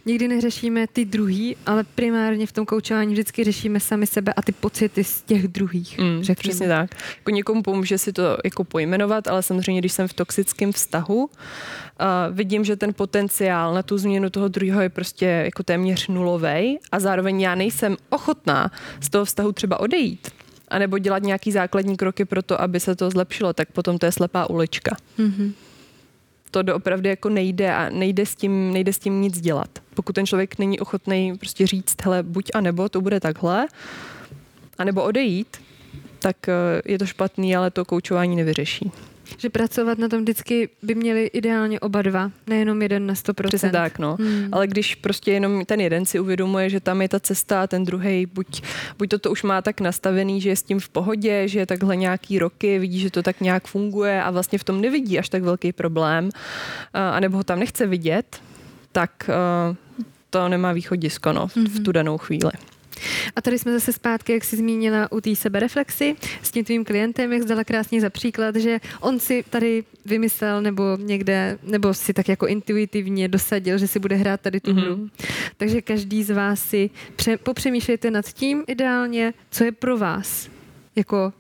[0.07, 4.53] Nikdy neřešíme ty druhý, ale primárně v tom koučování vždycky řešíme sami sebe a ty
[4.53, 5.99] pocity z těch druhých.
[5.99, 6.91] Mm, přesně tak.
[7.17, 11.29] Jako někomu pomůže si to jako pojmenovat, ale samozřejmě, když jsem v toxickém vztahu, uh,
[12.31, 17.01] vidím, že ten potenciál na tu změnu toho druhého je prostě jako téměř nulový a
[17.01, 18.71] zároveň já nejsem ochotná
[19.01, 20.36] z toho vztahu třeba odejít
[20.69, 24.13] anebo dělat nějaký základní kroky pro to, aby se to zlepšilo, tak potom to je
[24.13, 24.97] slepá ulička.
[25.19, 25.53] Mm-hmm.
[26.51, 29.79] To doopravdy jako nejde a nejde s, tím, nejde s tím nic dělat.
[29.95, 33.67] Pokud ten člověk není ochotný prostě říct, hele, buď a nebo to bude takhle,
[34.79, 35.57] anebo odejít,
[36.19, 38.91] tak eh, je to špatný, ale to koučování nevyřeší.
[39.39, 43.47] Že pracovat na tom vždycky by měli ideálně oba dva, nejenom jeden na 100%.
[43.47, 44.17] Přesně tak, no.
[44.21, 44.49] Hmm.
[44.53, 47.85] Ale když prostě jenom ten jeden si uvědomuje, že tam je ta cesta a ten
[47.85, 48.63] druhý buď,
[48.99, 51.97] buď to, už má tak nastavený, že je s tím v pohodě, že je takhle
[51.97, 55.43] nějaký roky, vidí, že to tak nějak funguje a vlastně v tom nevidí až tak
[55.43, 56.31] velký problém,
[56.93, 58.41] anebo ho tam nechce vidět,
[58.93, 59.31] tak
[60.31, 62.53] to nemá východisko no, v, v tu danou chvíli.
[63.37, 67.33] A tady jsme zase zpátky, jak jsi zmínila u té sebereflexy s tím tvým klientem,
[67.33, 72.29] jak zdala krásně za příklad, že on si tady vymyslel nebo někde, nebo si tak
[72.29, 74.97] jako intuitivně dosadil, že si bude hrát tady tu hru.
[74.97, 75.11] Mm-hmm.
[75.57, 80.49] Takže každý z vás si pře- popřemýšlejte nad tím ideálně, co je pro vás
[80.97, 81.33] jako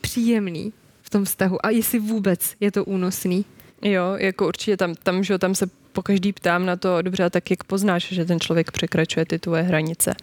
[0.00, 0.72] příjemný
[1.02, 3.44] v tom vztahu a jestli vůbec je to únosný.
[3.82, 7.50] Jo, jako určitě tam, tam, že tam se po každý ptám na to, dobře, tak
[7.50, 10.14] jak poznáš, že ten člověk překračuje ty tvoje hranice.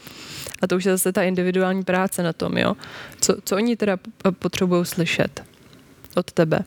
[0.65, 2.73] A to už je zase ta individuální práce na tom, jo.
[3.21, 3.97] Co, co oni teda
[4.39, 5.43] potřebují slyšet
[6.15, 6.59] od tebe?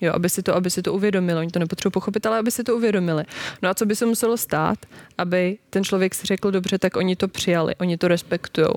[0.00, 1.38] Jo, aby si to, aby si to uvědomili.
[1.38, 3.24] Oni to nepotřebují pochopit, ale aby si to uvědomili.
[3.62, 4.78] No a co by se muselo stát,
[5.18, 8.68] aby ten člověk si řekl, dobře, tak oni to přijali, oni to respektují,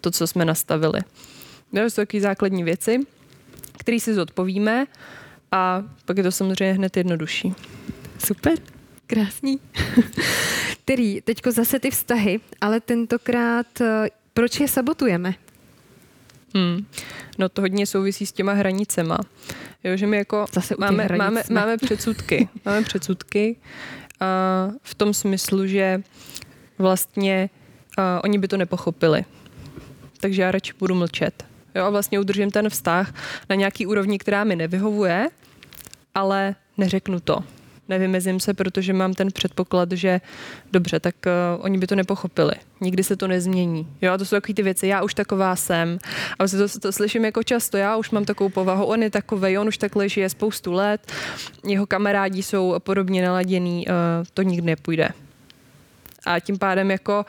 [0.00, 1.00] to, co jsme nastavili.
[1.72, 3.00] No, jsou takové základní věci,
[3.78, 4.86] které si zodpovíme
[5.52, 7.54] a pak je to samozřejmě hned jednodušší.
[8.18, 8.58] Super.
[9.06, 9.60] Krásný.
[10.86, 15.34] Který, teďko zase ty vztahy, ale tentokrát eh, proč je sabotujeme?
[16.54, 16.86] Hmm.
[17.38, 19.18] No to hodně souvisí s těma hranicema.
[19.84, 22.48] Jo, že my jako Zase máme, máme, máme předsudky.
[22.64, 23.56] máme předsudky
[24.20, 24.26] a
[24.82, 26.02] v tom smyslu, že
[26.78, 27.50] vlastně
[27.98, 29.24] a, oni by to nepochopili.
[30.20, 31.44] Takže já radši budu mlčet.
[31.74, 33.14] Jo, a vlastně udržím ten vztah
[33.48, 35.28] na nějaký úrovni, která mi nevyhovuje,
[36.14, 37.44] ale neřeknu to
[37.88, 40.20] nevymezím se, protože mám ten předpoklad, že
[40.72, 42.52] dobře, tak uh, oni by to nepochopili.
[42.80, 43.88] Nikdy se to nezmění.
[44.02, 45.98] Jo, a to jsou takové ty věci, já už taková jsem.
[46.32, 49.58] A vlastně to, to slyším jako často, já už mám takovou povahu, on je takový,
[49.58, 51.12] on už takhle žije spoustu let,
[51.64, 53.92] jeho kamarádi jsou podobně naladěný, uh,
[54.34, 55.08] to nikdy nepůjde.
[56.26, 57.24] A tím pádem jako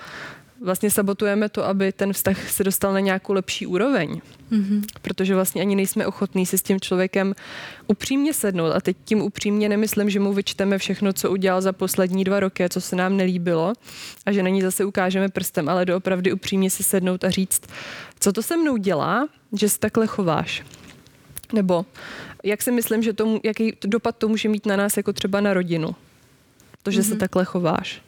[0.62, 4.22] vlastně sabotujeme to, aby ten vztah se dostal na nějakou lepší úroveň.
[4.52, 4.86] Mm-hmm.
[5.02, 7.36] Protože vlastně ani nejsme ochotní si s tím člověkem
[7.88, 8.72] upřímně sednout.
[8.72, 12.64] A teď tím upřímně nemyslím, že mu vyčteme všechno, co udělal za poslední dva roky
[12.70, 13.74] co se nám nelíbilo
[14.26, 17.62] a že na ní zase ukážeme prstem, ale doopravdy upřímně si sednout a říct,
[18.20, 20.64] co to se mnou dělá, že se takhle chováš.
[21.54, 21.86] Nebo
[22.44, 25.54] jak si myslím, že to, jaký dopad to může mít na nás jako třeba na
[25.54, 25.96] rodinu.
[26.84, 27.04] To, že mm-hmm.
[27.04, 27.20] se mhm.
[27.20, 28.02] takhle chováš.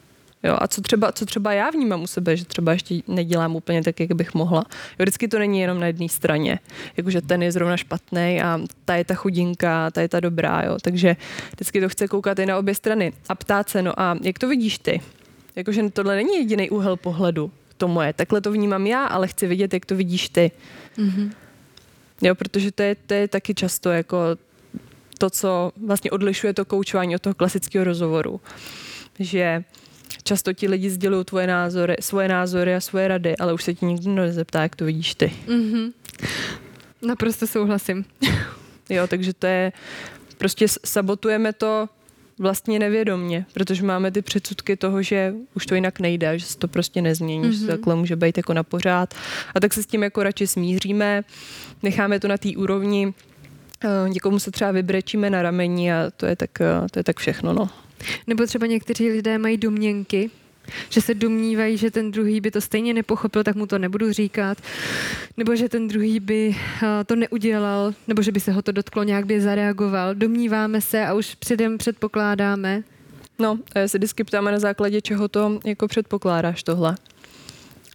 [0.44, 3.84] Jo, a co třeba, co třeba já vnímám u sebe, že třeba ještě nedělám úplně
[3.84, 4.64] tak, jak bych mohla.
[4.70, 6.60] Jo, vždycky to není jenom na jedné straně.
[6.98, 10.64] Jakože ten je zrovna špatný a ta je ta chudinka, ta je ta dobrá.
[10.64, 10.78] Jo.
[10.82, 11.16] Takže
[11.54, 14.48] vždycky to chce koukat i na obě strany a ptát se, no a jak to
[14.48, 15.02] vidíš ty?
[15.56, 18.14] Jakože tohle není jediný úhel pohledu, to moje.
[18.14, 20.52] Takhle to vnímám já, ale chci vidět, jak to vidíš ty.
[20.98, 21.32] Mm-hmm.
[22.22, 24.18] Jo, protože to je, to je taky často jako
[25.18, 28.42] to, co vlastně odlišuje to koučování od toho klasického rozhovoru.
[29.20, 29.64] Že
[30.24, 33.86] často ti lidi sdělují tvoje názory, svoje názory a svoje rady, ale už se ti
[33.86, 35.34] nikdo nezeptá, jak to vidíš ty.
[35.48, 35.94] Mm-hmm.
[37.02, 38.06] Naprosto souhlasím.
[38.90, 39.72] jo, takže to je,
[40.38, 41.90] prostě sabotujeme to
[42.40, 46.68] vlastně nevědomně, protože máme ty předsudky toho, že už to jinak nejde, že se to
[46.68, 47.52] prostě nezmění, mm-hmm.
[47.52, 47.72] že to mhm.
[47.72, 49.14] takhle může být jako na pořád.
[49.56, 51.24] A tak se s tím jako radši smíříme,
[51.84, 53.14] necháme to na té úrovni,
[53.84, 57.18] eh, někomu se třeba vybrečíme na rameni a to je tak, eh, to je tak
[57.18, 57.70] všechno, no.
[58.28, 60.30] Nebo třeba někteří lidé mají domněnky,
[60.90, 64.58] že se domnívají, že ten druhý by to stejně nepochopil, tak mu to nebudu říkat,
[65.38, 69.04] nebo že ten druhý by eh, to neudělal, nebo že by se ho to dotklo,
[69.04, 70.16] nějak by zareagoval.
[70.16, 72.84] Domníváme se a už předem předpokládáme,
[73.40, 76.96] No, a já se vždycky ptáme na základě čeho to jako předpokládáš tohle.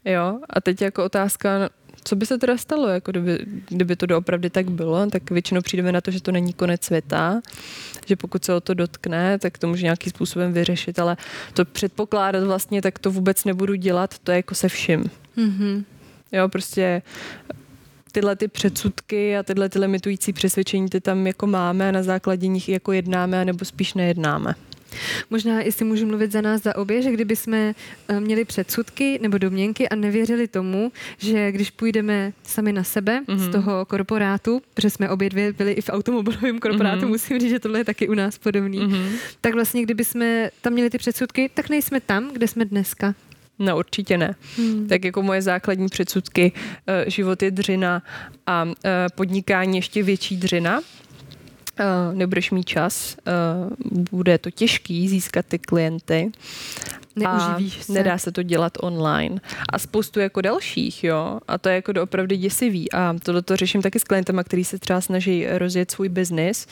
[0.05, 1.71] Jo, a teď jako otázka,
[2.05, 3.39] co by se teda stalo, jako kdyby,
[3.69, 7.41] kdyby to doopravdy tak bylo, tak většinou přijdeme na to, že to není konec světa,
[8.07, 11.17] že pokud se o to dotkne, tak to může nějakým způsobem vyřešit, ale
[11.53, 15.05] to předpokládat vlastně, tak to vůbec nebudu dělat, to je jako se vším.
[15.37, 15.85] Mm-hmm.
[16.33, 17.03] Jo, prostě
[18.13, 22.47] tyhle ty předsudky a tyhle ty limitující přesvědčení ty tam jako máme a na základě
[22.47, 24.55] nich jako jednáme, nebo spíš nejednáme.
[25.31, 27.75] Možná, jestli můžu mluvit za nás za obě, že kdyby jsme
[28.09, 33.37] eh, měli předsudky nebo domněnky a nevěřili tomu, že když půjdeme sami na sebe mm-hmm.
[33.37, 33.53] z mhm.
[33.53, 37.09] toho korporátu, protože jsme obě dvě byli i v automobilovém korporátu, mm-hmm.
[37.09, 39.07] musím říct, že tohle je taky u nás podobný, mm-hmm.
[39.41, 43.15] tak vlastně kdyby jsme tam měli ty předsudky, tak nejsme tam, kde jsme dneska.
[43.59, 44.35] No určitě ne.
[44.57, 44.89] Hmm.
[44.89, 46.53] Tak jako moje základní předsudky,
[46.87, 48.03] eh, život je dřina
[48.47, 50.81] a eh, podnikání ještě větší dřina,
[52.13, 56.33] nebudeš mít čas, uh, bude to těžký získat ty klienty.
[57.17, 57.93] Neuživíš se.
[57.93, 59.41] Nedá se to dělat online.
[59.73, 61.41] A spoustu jako dalších, jo.
[61.49, 62.93] A to je jako opravdu děsivý.
[62.93, 66.67] A tohle to řeším taky s klientama, který se třeba snaží rozjet svůj biznis,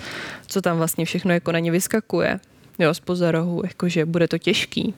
[0.46, 2.40] co tam vlastně všechno jako na ně vyskakuje.
[2.78, 4.94] Jo, z pozorohu, jakože bude to těžký.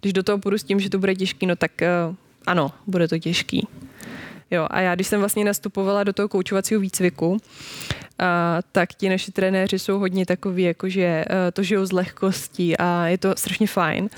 [0.00, 1.72] Když do toho půjdu s tím, že to bude těžký, no tak
[2.08, 2.14] uh,
[2.46, 3.68] ano, bude to těžký.
[4.50, 7.38] Jo, a já, když jsem vlastně nastupovala do toho koučovacího výcviku,
[8.18, 13.06] a, tak ti naši trenéři jsou hodně takový, jakože uh, to žijou z lehkostí a
[13.06, 14.08] je to strašně fajn.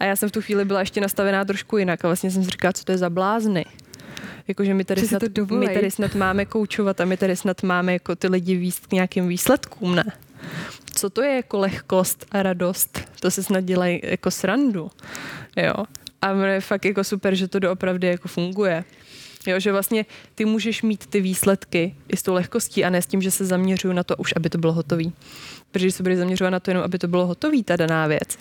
[0.00, 2.50] A já jsem v tu chvíli byla ještě nastavená trošku jinak a vlastně jsem si
[2.50, 3.64] říkala, co to je za blázny.
[4.48, 8.16] Jakože my tady, snad, my tady snad máme koučovat a my tady snad máme jako
[8.16, 10.04] ty lidi výst k nějakým výsledkům, ne?
[10.94, 13.00] Co to je jako lehkost a radost?
[13.20, 14.90] To se snad dělají jako srandu,
[15.56, 15.84] jo?
[16.22, 18.84] A je fakt jako super, že to doopravdy jako funguje.
[19.46, 23.06] Jo, že vlastně ty můžeš mít ty výsledky i s tou lehkostí a ne s
[23.06, 25.12] tím, že se zaměřuju na to už, aby to bylo hotový.
[25.70, 28.38] Protože když se budeš zaměřovat na to jenom, aby to bylo hotový, ta daná věc,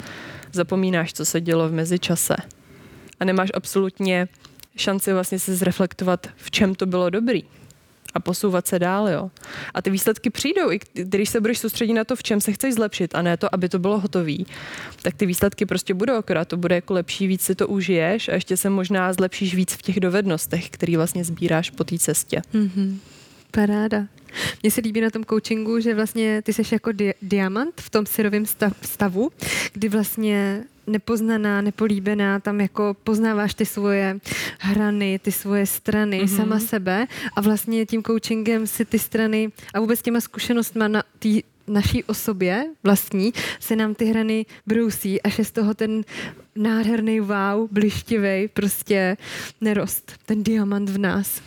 [0.51, 2.35] zapomínáš, co se dělo v mezičase.
[3.19, 4.27] A nemáš absolutně
[4.75, 7.43] šanci vlastně se zreflektovat, v čem to bylo dobrý
[8.13, 9.31] a posouvat se dál, jo.
[9.73, 12.73] A ty výsledky přijdou, i když se budeš soustředit na to, v čem se chceš
[12.73, 14.45] zlepšit a ne to, aby to bylo hotový,
[15.01, 18.33] tak ty výsledky prostě budou, akorát to bude jako lepší, víc si to užiješ a
[18.33, 22.41] ještě se možná zlepšíš víc v těch dovednostech, který vlastně sbíráš po té cestě.
[22.53, 22.97] Mm-hmm.
[23.51, 24.07] Paráda.
[24.63, 28.05] Mně se líbí na tom coachingu, že vlastně ty jsi jako di- diamant v tom
[28.05, 29.31] syrovém stav, stavu,
[29.73, 34.19] kdy vlastně nepoznaná, nepolíbená, tam jako poznáváš ty svoje
[34.59, 36.35] hrany, ty svoje strany, mm-hmm.
[36.35, 41.29] sama sebe a vlastně tím coachingem si ty strany a vůbec těma zkušenostma na té
[41.67, 46.03] naší osobě vlastní se nám ty hrany brousí, až je z toho ten
[46.55, 49.17] nádherný wow, blištivý prostě
[49.61, 51.41] nerost, ten diamant v nás.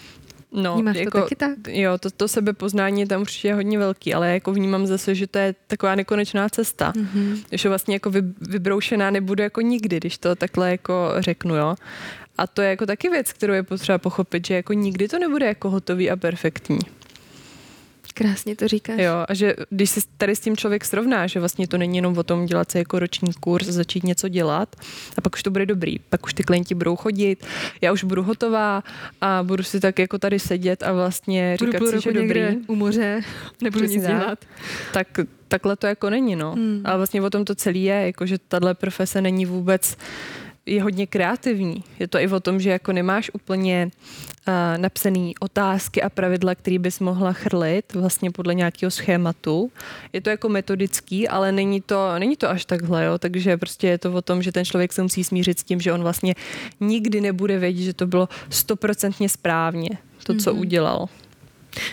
[0.52, 1.58] No, Vnímáš jako, to taky tak?
[1.68, 5.38] Jo, to, to sebepoznání je tam určitě hodně velký, ale jako vnímám zase, že to
[5.38, 6.92] je taková nekonečná cesta.
[6.92, 7.44] Mm-hmm.
[7.52, 11.74] Že vlastně jako vy, vybroušená nebude jako nikdy, když to takhle jako řeknu, jo.
[12.38, 15.46] A to je jako taky věc, kterou je potřeba pochopit, že jako nikdy to nebude
[15.46, 16.78] jako hotový a perfektní.
[18.18, 19.00] Krásně to říkáš.
[19.00, 22.18] Jo, a že když si tady s tím člověk srovná, že vlastně to není jenom
[22.18, 24.76] o tom dělat si jako roční kurz, začít něco dělat
[25.16, 27.46] a pak už to bude dobrý, pak už ty klienti budou chodit,
[27.80, 28.82] já už budu hotová
[29.20, 32.40] a budu si tak jako tady sedět a vlastně budu říkat si, že dobrý.
[32.66, 33.20] u moře,
[33.62, 34.38] nebudu nic dělat.
[34.92, 35.08] Tak
[35.48, 36.52] takhle to jako není, no.
[36.52, 36.82] Hmm.
[36.84, 39.96] Ale vlastně o tom to celé je, jako že tahle profese není vůbec
[40.66, 41.84] je hodně kreativní.
[41.98, 43.90] Je to i o tom, že jako nemáš úplně
[44.48, 49.70] uh, napsaný otázky a pravidla, který bys mohla chrlit vlastně podle nějakého schématu.
[50.12, 53.18] Je to jako metodický, ale není to, není to až takhle, jo?
[53.18, 55.92] takže prostě je to o tom, že ten člověk se musí smířit s tím, že
[55.92, 56.34] on vlastně
[56.80, 59.90] nikdy nebude vědět, že to bylo stoprocentně správně,
[60.24, 60.60] to, co mm-hmm.
[60.60, 61.08] udělal.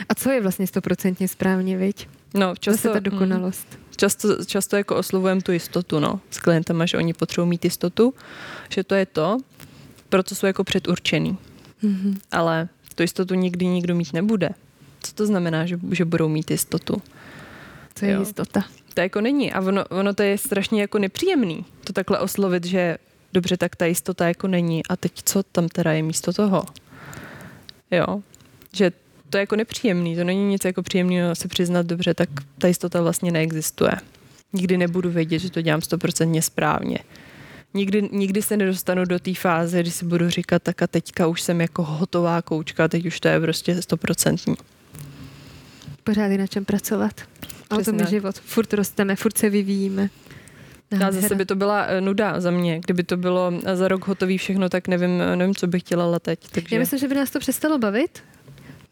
[0.10, 2.08] A co je vlastně stoprocentně správně, viď?
[2.34, 3.68] No, často, Zase ta dokonalost.
[3.72, 8.14] Mm, často, často jako oslovujeme tu jistotu, no, s klientama, že oni potřebují mít jistotu,
[8.70, 9.38] že to je to,
[10.10, 11.38] pro co jsou jako předurčený.
[11.84, 12.18] Mm-hmm.
[12.32, 14.50] Ale tu jistotu nikdy nikdo mít nebude.
[15.04, 17.02] Co to znamená, že, že budou mít jistotu?
[17.96, 18.20] Co je jo.
[18.20, 18.64] jistota?
[18.94, 19.54] To jako není.
[19.54, 22.98] A ono, ono to je strašně jako nepříjemný, to takhle oslovit, že
[23.34, 24.86] dobře, tak ta jistota jako není.
[24.90, 26.66] A teď co tam teda je místo toho?
[27.92, 28.22] Jo.
[28.74, 28.92] Že
[29.34, 33.02] to je jako nepříjemný, to není nic jako příjemného se přiznat dobře, tak ta jistota
[33.02, 33.92] vlastně neexistuje.
[34.54, 36.98] Nikdy nebudu vědět, že to dělám stoprocentně správně.
[37.74, 41.42] Nikdy, nikdy se nedostanu do té fáze, kdy si budu říkat, tak a teďka už
[41.42, 44.56] jsem jako hotová koučka, teď už to je prostě stoprocentní.
[46.04, 47.22] Pořád je na čem pracovat.
[47.70, 48.36] A o tom je život.
[48.36, 50.10] Furt rosteme, furt se vyvíjíme.
[51.06, 52.80] A zase by to byla eh, nuda za mě.
[52.80, 56.40] Kdyby to bylo za rok hotový všechno, tak nevím, nevím co bych chtěla teď.
[56.52, 56.76] Takže...
[56.76, 58.24] Já myslím, že by nás to přestalo bavit,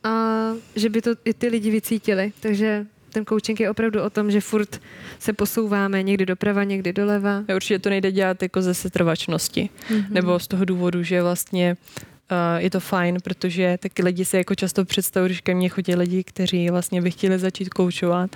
[0.03, 0.45] a
[0.75, 2.33] že by to i ty lidi vycítili.
[2.39, 4.81] Takže Ten coaching je opravdu o tom, že furt
[5.19, 7.43] se posouváme někdy doprava, někdy doleva.
[7.47, 9.69] A určitě to nejde dělat jako ze setrvačnosti.
[9.89, 10.05] Mm-hmm.
[10.09, 11.77] Nebo z toho důvodu, že vlastně
[12.31, 15.95] uh, je to fajn, protože taky lidi se jako často představují, že ke mně chodí
[15.95, 18.35] lidi, kteří vlastně by chtěli začít koučovat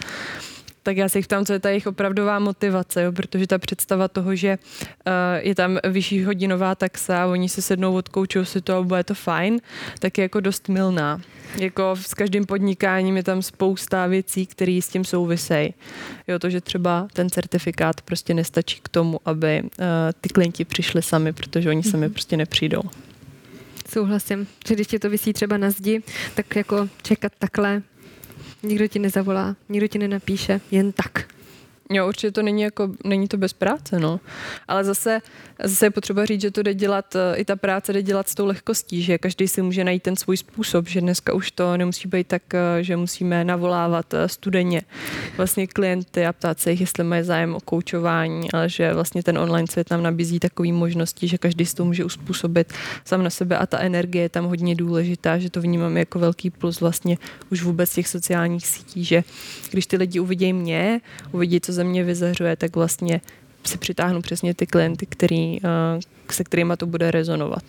[0.85, 3.11] tak já se jich ptám, co je ta jejich opravdová motivace, jo?
[3.11, 7.95] protože ta představa toho, že uh, je tam vyšší hodinová taxa a oni se sednou,
[7.95, 9.59] odkoučují si to a bude to fajn,
[9.99, 11.21] tak je jako dost milná.
[11.59, 15.73] Jako s každým podnikáním je tam spousta věcí, které s tím souvisejí.
[16.27, 19.69] Jo, to, že třeba ten certifikát prostě nestačí k tomu, aby uh,
[20.21, 22.13] ty klienti přišli sami, protože oni sami mhm.
[22.13, 22.81] prostě nepřijdou.
[23.89, 26.03] Souhlasím, že když ti to vysí třeba na zdi,
[26.35, 27.81] tak jako čekat takhle
[28.65, 31.34] Nikdo ti nezavolá, nikdo ti nenapíše, jen tak.
[31.89, 34.19] Jo, určitě to není jako, není to bez práce, no.
[34.67, 35.21] Ale zase,
[35.63, 38.35] zase je potřeba říct, že to jde dělat, eh, i ta práce jde dělat s
[38.35, 42.07] tou lehkostí, že každý si může najít ten svůj způsob, že dneska už to nemusí
[42.07, 44.81] být tak, eh, že musíme navolávat eh, studeně
[45.37, 49.37] vlastně klienty a ptát se jich, jestli mají zájem o koučování, ale že vlastně ten
[49.37, 52.73] online svět nám nabízí takové možnosti, že každý si to může uspůsobit
[53.05, 56.49] sám na sebe a ta energie je tam hodně důležitá, že to vnímám jako velký
[56.49, 57.17] plus vlastně
[57.51, 59.23] už vůbec těch sociálních sítí, že
[59.71, 63.21] když ty lidi uvidí mě, uvidí, co ze mě vyzařuje, tak vlastně
[63.67, 65.99] si přitáhnu přesně ty klienty, který, eh,
[66.31, 67.63] se kterými to bude rezonovat.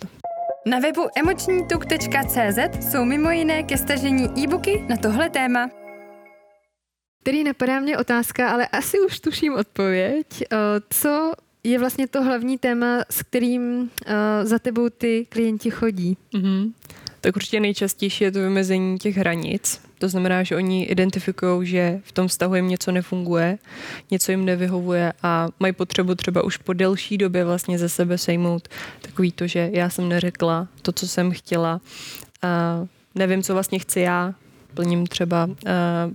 [0.65, 5.69] Na webu emočnítuk.cz jsou mimo jiné ke stažení e-booky na tohle téma.
[7.21, 10.27] Který napadá mě otázka, ale asi už tuším odpověď.
[10.41, 10.57] Eh,
[10.89, 11.31] co
[11.63, 16.17] je vlastně to hlavní téma, s kterým eh, za tebou ty klienti chodí?
[16.33, 16.71] Mm-hmm.
[17.21, 19.86] Tak určitě nejčastější je to vymezení těch hranic.
[19.99, 23.57] To znamená, že oni identifikují, že v tom vztahu jim něco nefunguje,
[24.11, 28.67] něco jim nevyhovuje a mají potřebu třeba už po delší době vlastně ze sebe sejmout
[29.01, 31.81] takový to, že já jsem neřekla to, co jsem chtěla,
[32.41, 32.85] a
[33.15, 34.33] nevím, co vlastně chci já,
[34.73, 35.53] plním třeba uh,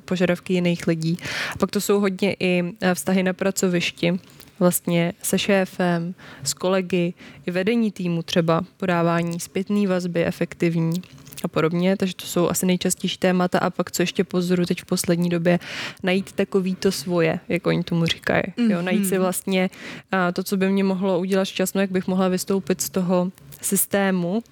[0.05, 1.19] požadavky jiných lidí.
[1.55, 2.65] A pak to jsou hodně i
[2.95, 4.21] vztahy na pracovišti,
[4.59, 7.15] vlastně se šéfem, s kolegy,
[7.47, 11.03] i vedení týmu třeba, podávání zpětné vazby efektivní
[11.45, 14.85] a podobně, takže to jsou asi nejčastější témata a pak, co ještě pozoru teď v
[14.85, 15.59] poslední době,
[16.03, 18.43] najít takový to svoje, jak oni tomu říkají.
[18.43, 18.71] Mm-hmm.
[18.71, 19.23] Jo, najít si mhm.
[19.23, 19.71] vlastně
[20.13, 24.43] a, to, co by mě mohlo udělat šťastnou, jak bych mohla vystoupit z toho systému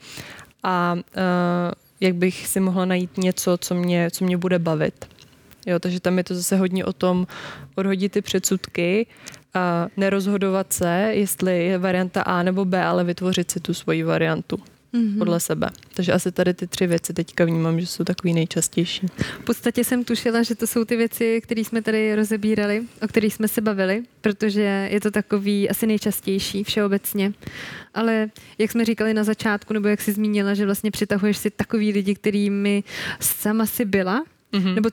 [0.63, 0.97] a, a
[2.01, 5.09] jak bych si mohla najít něco, co mě, co mě bude bavit.
[5.67, 7.27] Jo, takže tam je to zase hodně o tom
[7.75, 9.07] odhodit ty předsudky
[9.55, 14.59] a nerozhodovat se, jestli je varianta A nebo B, ale vytvořit si tu svoji variantu
[14.95, 15.19] mm-hmm.
[15.19, 15.71] podle sebe.
[15.95, 19.07] Takže asi tady ty tři věci teďka vnímám, že jsou takový nejčastější.
[19.41, 23.35] V podstatě jsem tušila, že to jsou ty věci, které jsme tady rozebírali, o kterých
[23.35, 27.33] jsme se bavili, protože je to takový asi nejčastější všeobecně.
[27.95, 31.93] Ale jak jsme říkali na začátku, nebo jak jsi zmínila, že vlastně přitahuješ si takový
[31.93, 32.85] lidi, kterými
[33.21, 34.75] sama si byla, mm-hmm.
[34.75, 34.91] nebo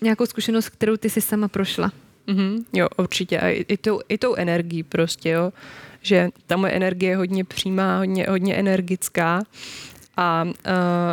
[0.00, 1.92] nějakou zkušenost, kterou ty si sama prošla.
[2.28, 3.40] Mm-hmm, jo, určitě.
[3.40, 5.52] A i, i, tou, i tou energií prostě, jo.
[6.02, 9.42] Že ta moje energie je hodně přímá, hodně, hodně energická
[10.16, 10.52] a uh,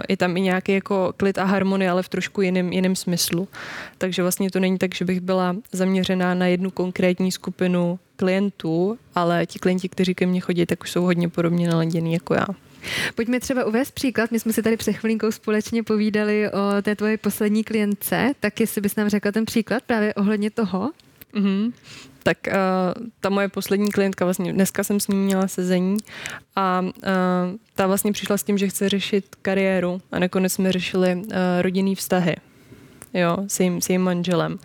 [0.10, 3.48] je tam i nějaký jako klid a harmonie, ale v trošku jiném, jiném smyslu.
[3.98, 9.46] Takže vlastně to není tak, že bych byla zaměřená na jednu konkrétní skupinu klientů, ale
[9.46, 12.46] ti klienti, kteří ke mně chodí, tak už jsou hodně podobně naladění jako já.
[13.16, 14.32] Pojďme třeba uvést příklad.
[14.32, 18.82] My jsme si tady před chvilinkou společně povídali o té tvoje poslední klientce, tak jestli
[18.82, 20.92] bys nám řekla ten příklad právě ohledně toho.
[21.36, 21.74] Mm-hmm.
[22.24, 22.54] Tak uh,
[23.20, 25.98] ta moje poslední klientka, vlastně dneska jsem s ní měla sezení
[26.56, 26.92] a uh,
[27.76, 31.22] ta vlastně přišla s tím, že chce řešit kariéru a nakonec jsme řešili uh,
[31.62, 32.36] rodinný vztahy
[33.16, 34.60] jo, s jejím, s jejím manželem.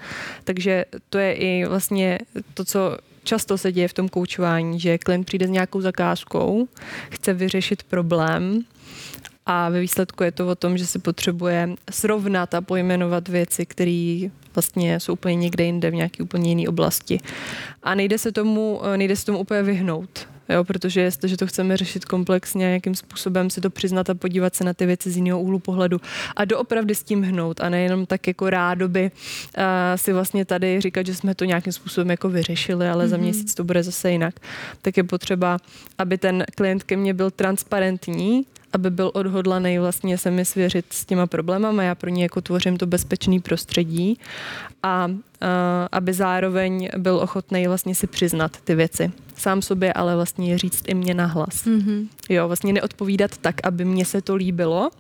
[0.44, 2.18] Takže to je i vlastně
[2.54, 6.68] to, co často se děje v tom koučování, že klient přijde s nějakou zakázkou,
[7.10, 8.64] chce vyřešit problém
[9.52, 14.20] a ve výsledku je to o tom, že se potřebuje srovnat a pojmenovat věci, které
[14.54, 17.20] vlastně jsou úplně někde jinde, v nějaké úplně jiné oblasti.
[17.82, 20.28] A nejde se tomu, nejde se tomu úplně vyhnout.
[20.48, 24.64] Jo, protože jestliže to chceme řešit komplexně, nějakým způsobem si to přiznat a podívat se
[24.64, 26.00] na ty věci z jiného úhlu pohledu
[26.36, 29.64] a doopravdy s tím hnout a nejenom tak jako rádoby uh,
[29.96, 33.08] si vlastně tady říkat, že jsme to nějakým způsobem jako vyřešili, ale mm-hmm.
[33.08, 33.24] za mhm.
[33.24, 34.34] měsíc to bude zase jinak,
[34.82, 35.58] tak je potřeba,
[35.98, 41.04] aby ten klient ke mně byl transparentní, aby byl odhodlaný vlastně se mi svěřit s
[41.04, 41.82] těma problémama.
[41.82, 44.18] Já pro ně jako tvořím to bezpečné prostředí
[44.82, 45.16] a uh,
[45.92, 49.12] aby zároveň byl ochotný vlastně si přiznat ty věci.
[49.36, 51.64] Sám sobě, ale vlastně je říct i mě nahlas.
[51.64, 52.08] Mm-hmm.
[52.28, 54.90] Jo, vlastně neodpovídat tak, aby mně se to líbilo,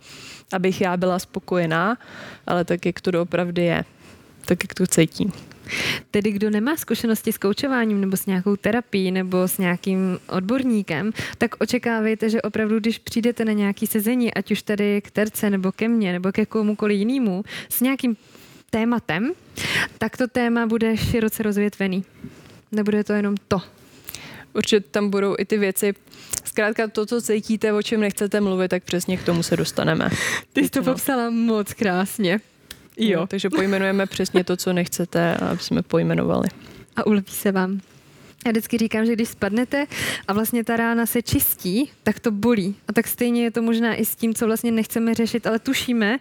[0.52, 1.98] abych já byla spokojená,
[2.46, 3.84] ale tak, jak to doopravdy je.
[4.44, 5.32] Tak, jak to cítím.
[6.10, 11.54] Tedy kdo nemá zkušenosti s koučováním nebo s nějakou terapií nebo s nějakým odborníkem, tak
[11.58, 15.88] očekávejte, že opravdu, když přijdete na nějaký sezení, ať už tady k terce nebo ke
[15.88, 18.16] mně nebo ke komukoli jinému, s nějakým
[18.70, 19.32] tématem,
[19.98, 22.04] tak to téma bude široce rozvětvený.
[22.72, 23.62] Nebude to jenom to.
[24.54, 25.94] Určitě tam budou i ty věci,
[26.44, 30.10] zkrátka to, co cítíte, o čem nechcete mluvit, tak přesně k tomu se dostaneme.
[30.52, 32.40] Ty jsi to popsala moc krásně.
[33.00, 33.26] Jo.
[33.26, 36.48] Takže pojmenujeme přesně to, co nechcete, aby jsme pojmenovali.
[36.96, 37.80] A ulví se vám.
[38.46, 39.86] Já vždycky říkám, že když spadnete
[40.28, 42.76] a vlastně ta rána se čistí, tak to bolí.
[42.88, 46.18] A tak stejně je to možná i s tím, co vlastně nechceme řešit, ale tušíme,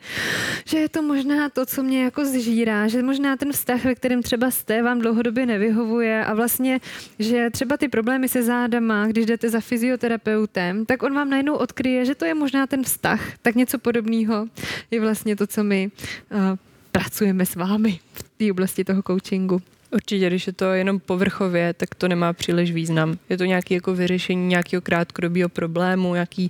[0.66, 4.24] že je to možná to, co mě jako zžírá, že možná ten vztah, ve kterém
[4.24, 6.80] třeba jste, vám dlouhodobě nevyhovuje a vlastně,
[7.20, 12.06] že třeba ty problémy se zádama, když jdete za fyzioterapeutem, tak on vám najednou odkryje,
[12.06, 13.22] že to je možná ten vztah.
[13.42, 14.48] Tak něco podobného
[14.92, 15.92] je vlastně to, co my
[16.32, 16.58] uh,
[16.92, 19.62] pracujeme s vámi v té oblasti toho coachingu.
[19.92, 23.18] Určitě, když je to jenom povrchově, tak to nemá příliš význam.
[23.30, 26.50] Je to nějaké jako vyřešení nějakého krátkodobého problému, nějaký,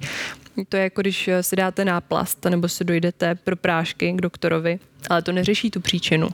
[0.70, 4.80] to je jako když si dáte náplast, nebo si dojdete pro prášky k doktorovi,
[5.10, 6.30] ale to neřeší tu příčinu.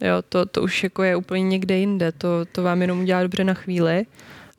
[0.00, 3.44] Jo, to, to už jako je úplně někde jinde, to, to vám jenom udělá dobře
[3.44, 4.06] na chvíli,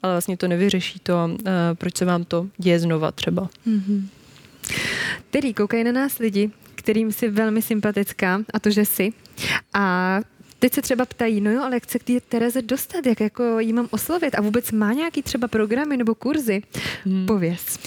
[0.04, 1.38] ale vlastně to nevyřeší to, uh,
[1.74, 3.50] proč se vám to děje znova třeba.
[3.68, 4.04] Mm-hmm.
[5.30, 6.52] Který koukají na nás lidi,
[6.90, 9.14] kterým jsi velmi sympatická, a to, že jsi.
[9.74, 10.20] A
[10.60, 13.60] Teď se třeba ptají, no jo, ale jak chce k té Tereze dostat, jak jako
[13.60, 16.62] jí mám oslovit a vůbec má nějaký třeba programy nebo kurzy?
[17.06, 17.26] Hmm.
[17.26, 17.80] Pověz.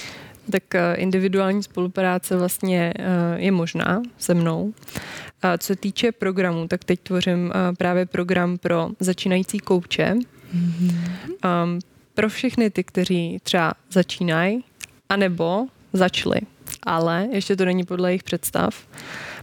[0.50, 3.04] Tak eh, individuální spolupráce vlastně eh,
[3.36, 4.74] je možná se mnou.
[5.42, 10.14] A co se týče programu, tak teď tvořím eh, právě program pro začínající kouče.
[10.54, 11.64] Mm-hmm.
[11.64, 11.78] Um,
[12.14, 14.64] pro všechny ty, kteří třeba začínají,
[15.08, 16.40] anebo začali,
[16.82, 18.86] ale ještě to není podle jejich představ,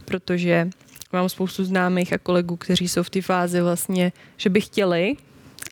[0.04, 0.70] protože
[1.12, 5.16] Mám spoustu známých a kolegů, kteří jsou v té fázi vlastně, že by chtěli,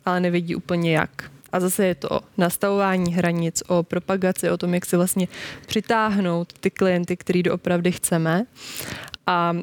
[0.05, 1.31] ale nevědí úplně jak.
[1.51, 5.27] A zase je to o nastavování hranic, o propagaci, o tom, jak si vlastně
[5.65, 8.45] přitáhnout ty klienty, který doopravdy chceme.
[9.27, 9.61] A uh,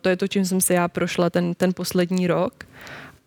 [0.00, 2.64] to je to, čím jsem se já prošla ten, ten poslední rok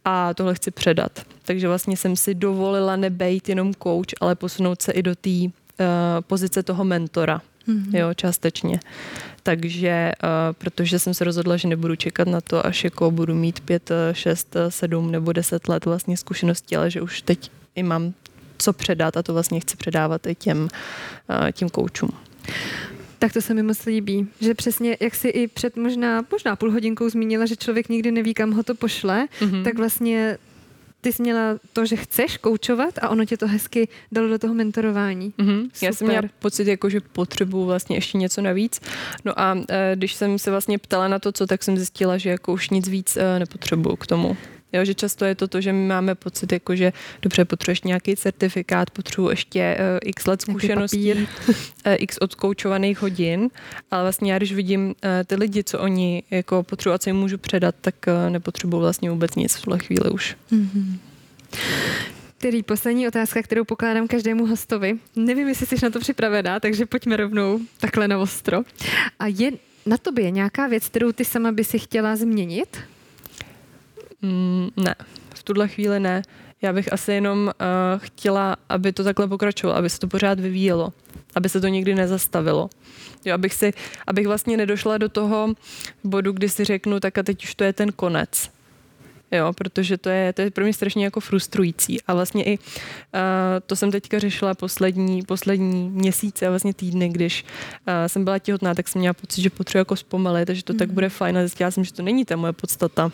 [0.06, 1.20] a tohle chci předat.
[1.42, 5.50] Takže vlastně jsem si dovolila nebejt jenom coach, ale posunout se i do té uh,
[6.22, 7.98] pozice toho mentora, mm-hmm.
[7.98, 8.80] jo, částečně.
[9.44, 13.60] Takže, uh, protože jsem se rozhodla, že nebudu čekat na to, až jako budu mít
[13.60, 18.14] pět, šest, sedm nebo deset let vlastně zkušeností, ale že už teď i mám
[18.58, 20.68] co předat a to vlastně chci předávat i těm,
[21.52, 22.10] těm koučům.
[23.20, 26.72] Tak to se mi moc líbí, že přesně, jak si i před možná, možná půl
[26.72, 29.64] hodinkou zmínila, že člověk nikdy neví, kam ho to pošle, mm-hmm.
[29.64, 30.38] tak vlastně
[31.02, 34.54] ty jsi měla to, že chceš koučovat a ono tě to hezky dalo do toho
[34.54, 35.34] mentorování.
[35.38, 35.70] Mm-hmm.
[35.82, 38.80] Já jsem měla pocit, jako, že potřebuju vlastně ještě něco navíc.
[39.26, 42.30] No a e, když jsem se vlastně ptala na to, co, tak jsem zjistila, že
[42.30, 44.38] jako už nic víc e, nepotřebuju k tomu.
[44.74, 48.16] Jo, že často je to to, že my máme pocit, jako že dobře, potřebuješ nějaký
[48.16, 51.26] certifikát, potřebuji ještě uh, x let zkušeností, uh,
[51.98, 53.50] x odkoučovaných hodin,
[53.92, 54.94] ale vlastně já, když vidím uh,
[55.26, 59.10] ty lidi, co oni jako potřebují a co jim můžu předat, tak uh, nepotřebuji vlastně
[59.10, 60.38] vůbec nic v tuhle chvíli už.
[60.52, 60.98] Mm-hmm.
[62.38, 65.00] Tedy poslední otázka, kterou pokládám každému hostovi.
[65.16, 68.62] Nevím, jestli jsi na to připravená, takže pojďme rovnou takhle na ostro.
[69.20, 69.52] A je
[69.86, 72.78] na tobě nějaká věc, kterou ty sama by si chtěla změnit?
[74.22, 74.96] Mm, ne,
[75.36, 76.22] v tuhle chvíli ne.
[76.62, 80.94] Já bych asi jenom uh, chtěla, aby to takhle pokračovalo, aby se to pořád vyvíjelo,
[81.36, 82.70] aby se to nikdy nezastavilo.
[83.26, 83.74] Jo, abych, si,
[84.08, 85.54] abych vlastně nedošla do toho
[86.04, 88.50] bodu, kdy si řeknu, tak a teď už to je ten konec.
[89.32, 92.02] Jo, protože to je, to je pro mě strašně jako frustrující.
[92.02, 92.64] A vlastně i uh,
[93.66, 98.76] to jsem teďka řešila poslední, poslední měsíce a vlastně týdny, když uh, jsem byla těhotná,
[98.76, 100.80] tak jsem měla pocit, že potřebuji jako zpomalit, takže to mm.
[100.80, 103.12] tak bude fajn a zjistila jsem, že to není ta moje podstata.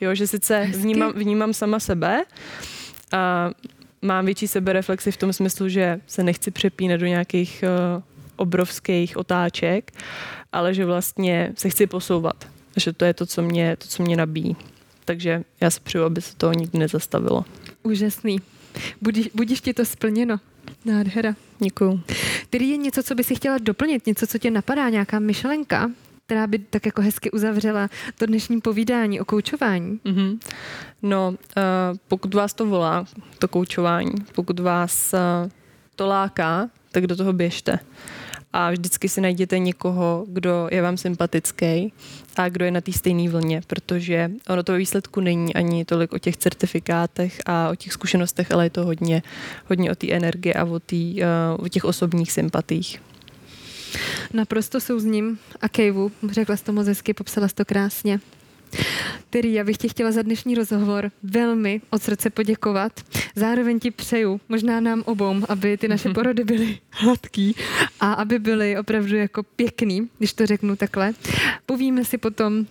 [0.00, 2.24] Jo, že sice vnímám, vnímám sama sebe
[3.12, 3.50] a
[4.02, 7.64] mám větší sebereflexy v tom smyslu, že se nechci přepínat do nějakých
[7.96, 8.02] uh,
[8.36, 9.92] obrovských otáček,
[10.52, 12.46] ale že vlastně se chci posouvat.
[12.76, 14.56] Že to je to, co mě, to, co mě nabíjí.
[15.04, 17.44] Takže já si přeju, aby se to nikdy nezastavilo.
[17.82, 18.40] Úžasný.
[19.02, 20.40] Budíš, budíš ti to splněno.
[20.84, 21.34] Nádhera.
[21.58, 22.00] Děkuju.
[22.50, 25.90] Tedy je něco, co by si chtěla doplnit, něco, co tě napadá, nějaká myšlenka,
[26.26, 30.00] která by tak jako hezky uzavřela to dnešní povídání o koučování?
[30.04, 30.38] Mm-hmm.
[31.02, 31.34] No, uh,
[32.08, 33.04] pokud vás to volá,
[33.38, 35.50] to koučování, pokud vás uh,
[35.96, 37.78] to láká, tak do toho běžte.
[38.52, 41.92] A vždycky si najděte někoho, kdo je vám sympatický
[42.36, 46.18] a kdo je na té stejné vlně, protože ono to výsledku není ani tolik o
[46.18, 49.22] těch certifikátech a o těch zkušenostech, ale je to hodně,
[49.68, 53.00] hodně o té energie a o, tý, uh, o těch osobních sympatích.
[54.32, 56.12] Naprosto souzním a kejvu.
[56.30, 58.20] Řekla jsi to moc hezky, popsala jsi to krásně.
[59.30, 63.00] Tedy já bych ti chtěla za dnešní rozhovor velmi od srdce poděkovat.
[63.36, 67.54] Zároveň ti přeju, možná nám obou, aby ty naše porody byly hladký
[68.00, 71.12] a aby byly opravdu jako pěkný, když to řeknu takhle.
[71.66, 72.66] Povíme si potom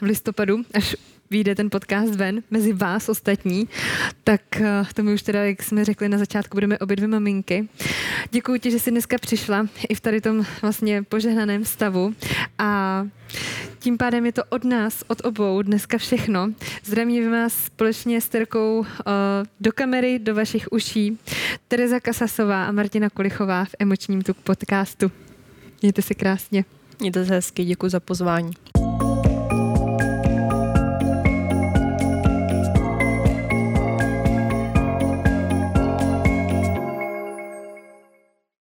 [0.00, 0.96] v listopadu, až
[1.30, 3.68] vyjde ten podcast ven mezi vás ostatní,
[4.24, 4.40] tak
[4.94, 7.68] to my už teda, jak jsme řekli na začátku, budeme obě dvě maminky.
[8.30, 12.14] Děkuji ti, že jsi dneska přišla i v tady tom vlastně požehnaném stavu
[12.58, 13.02] a
[13.78, 16.52] tím pádem je to od nás, od obou dneska všechno.
[16.84, 18.86] Zdravím vás společně s Terkou uh,
[19.60, 21.18] do kamery, do vašich uší.
[21.68, 25.10] Tereza Kasasová a Martina Kolichová v Emočním tuk podcastu.
[25.82, 26.64] Mějte se krásně.
[27.00, 28.50] Mějte se hezky, děkuji za pozvání.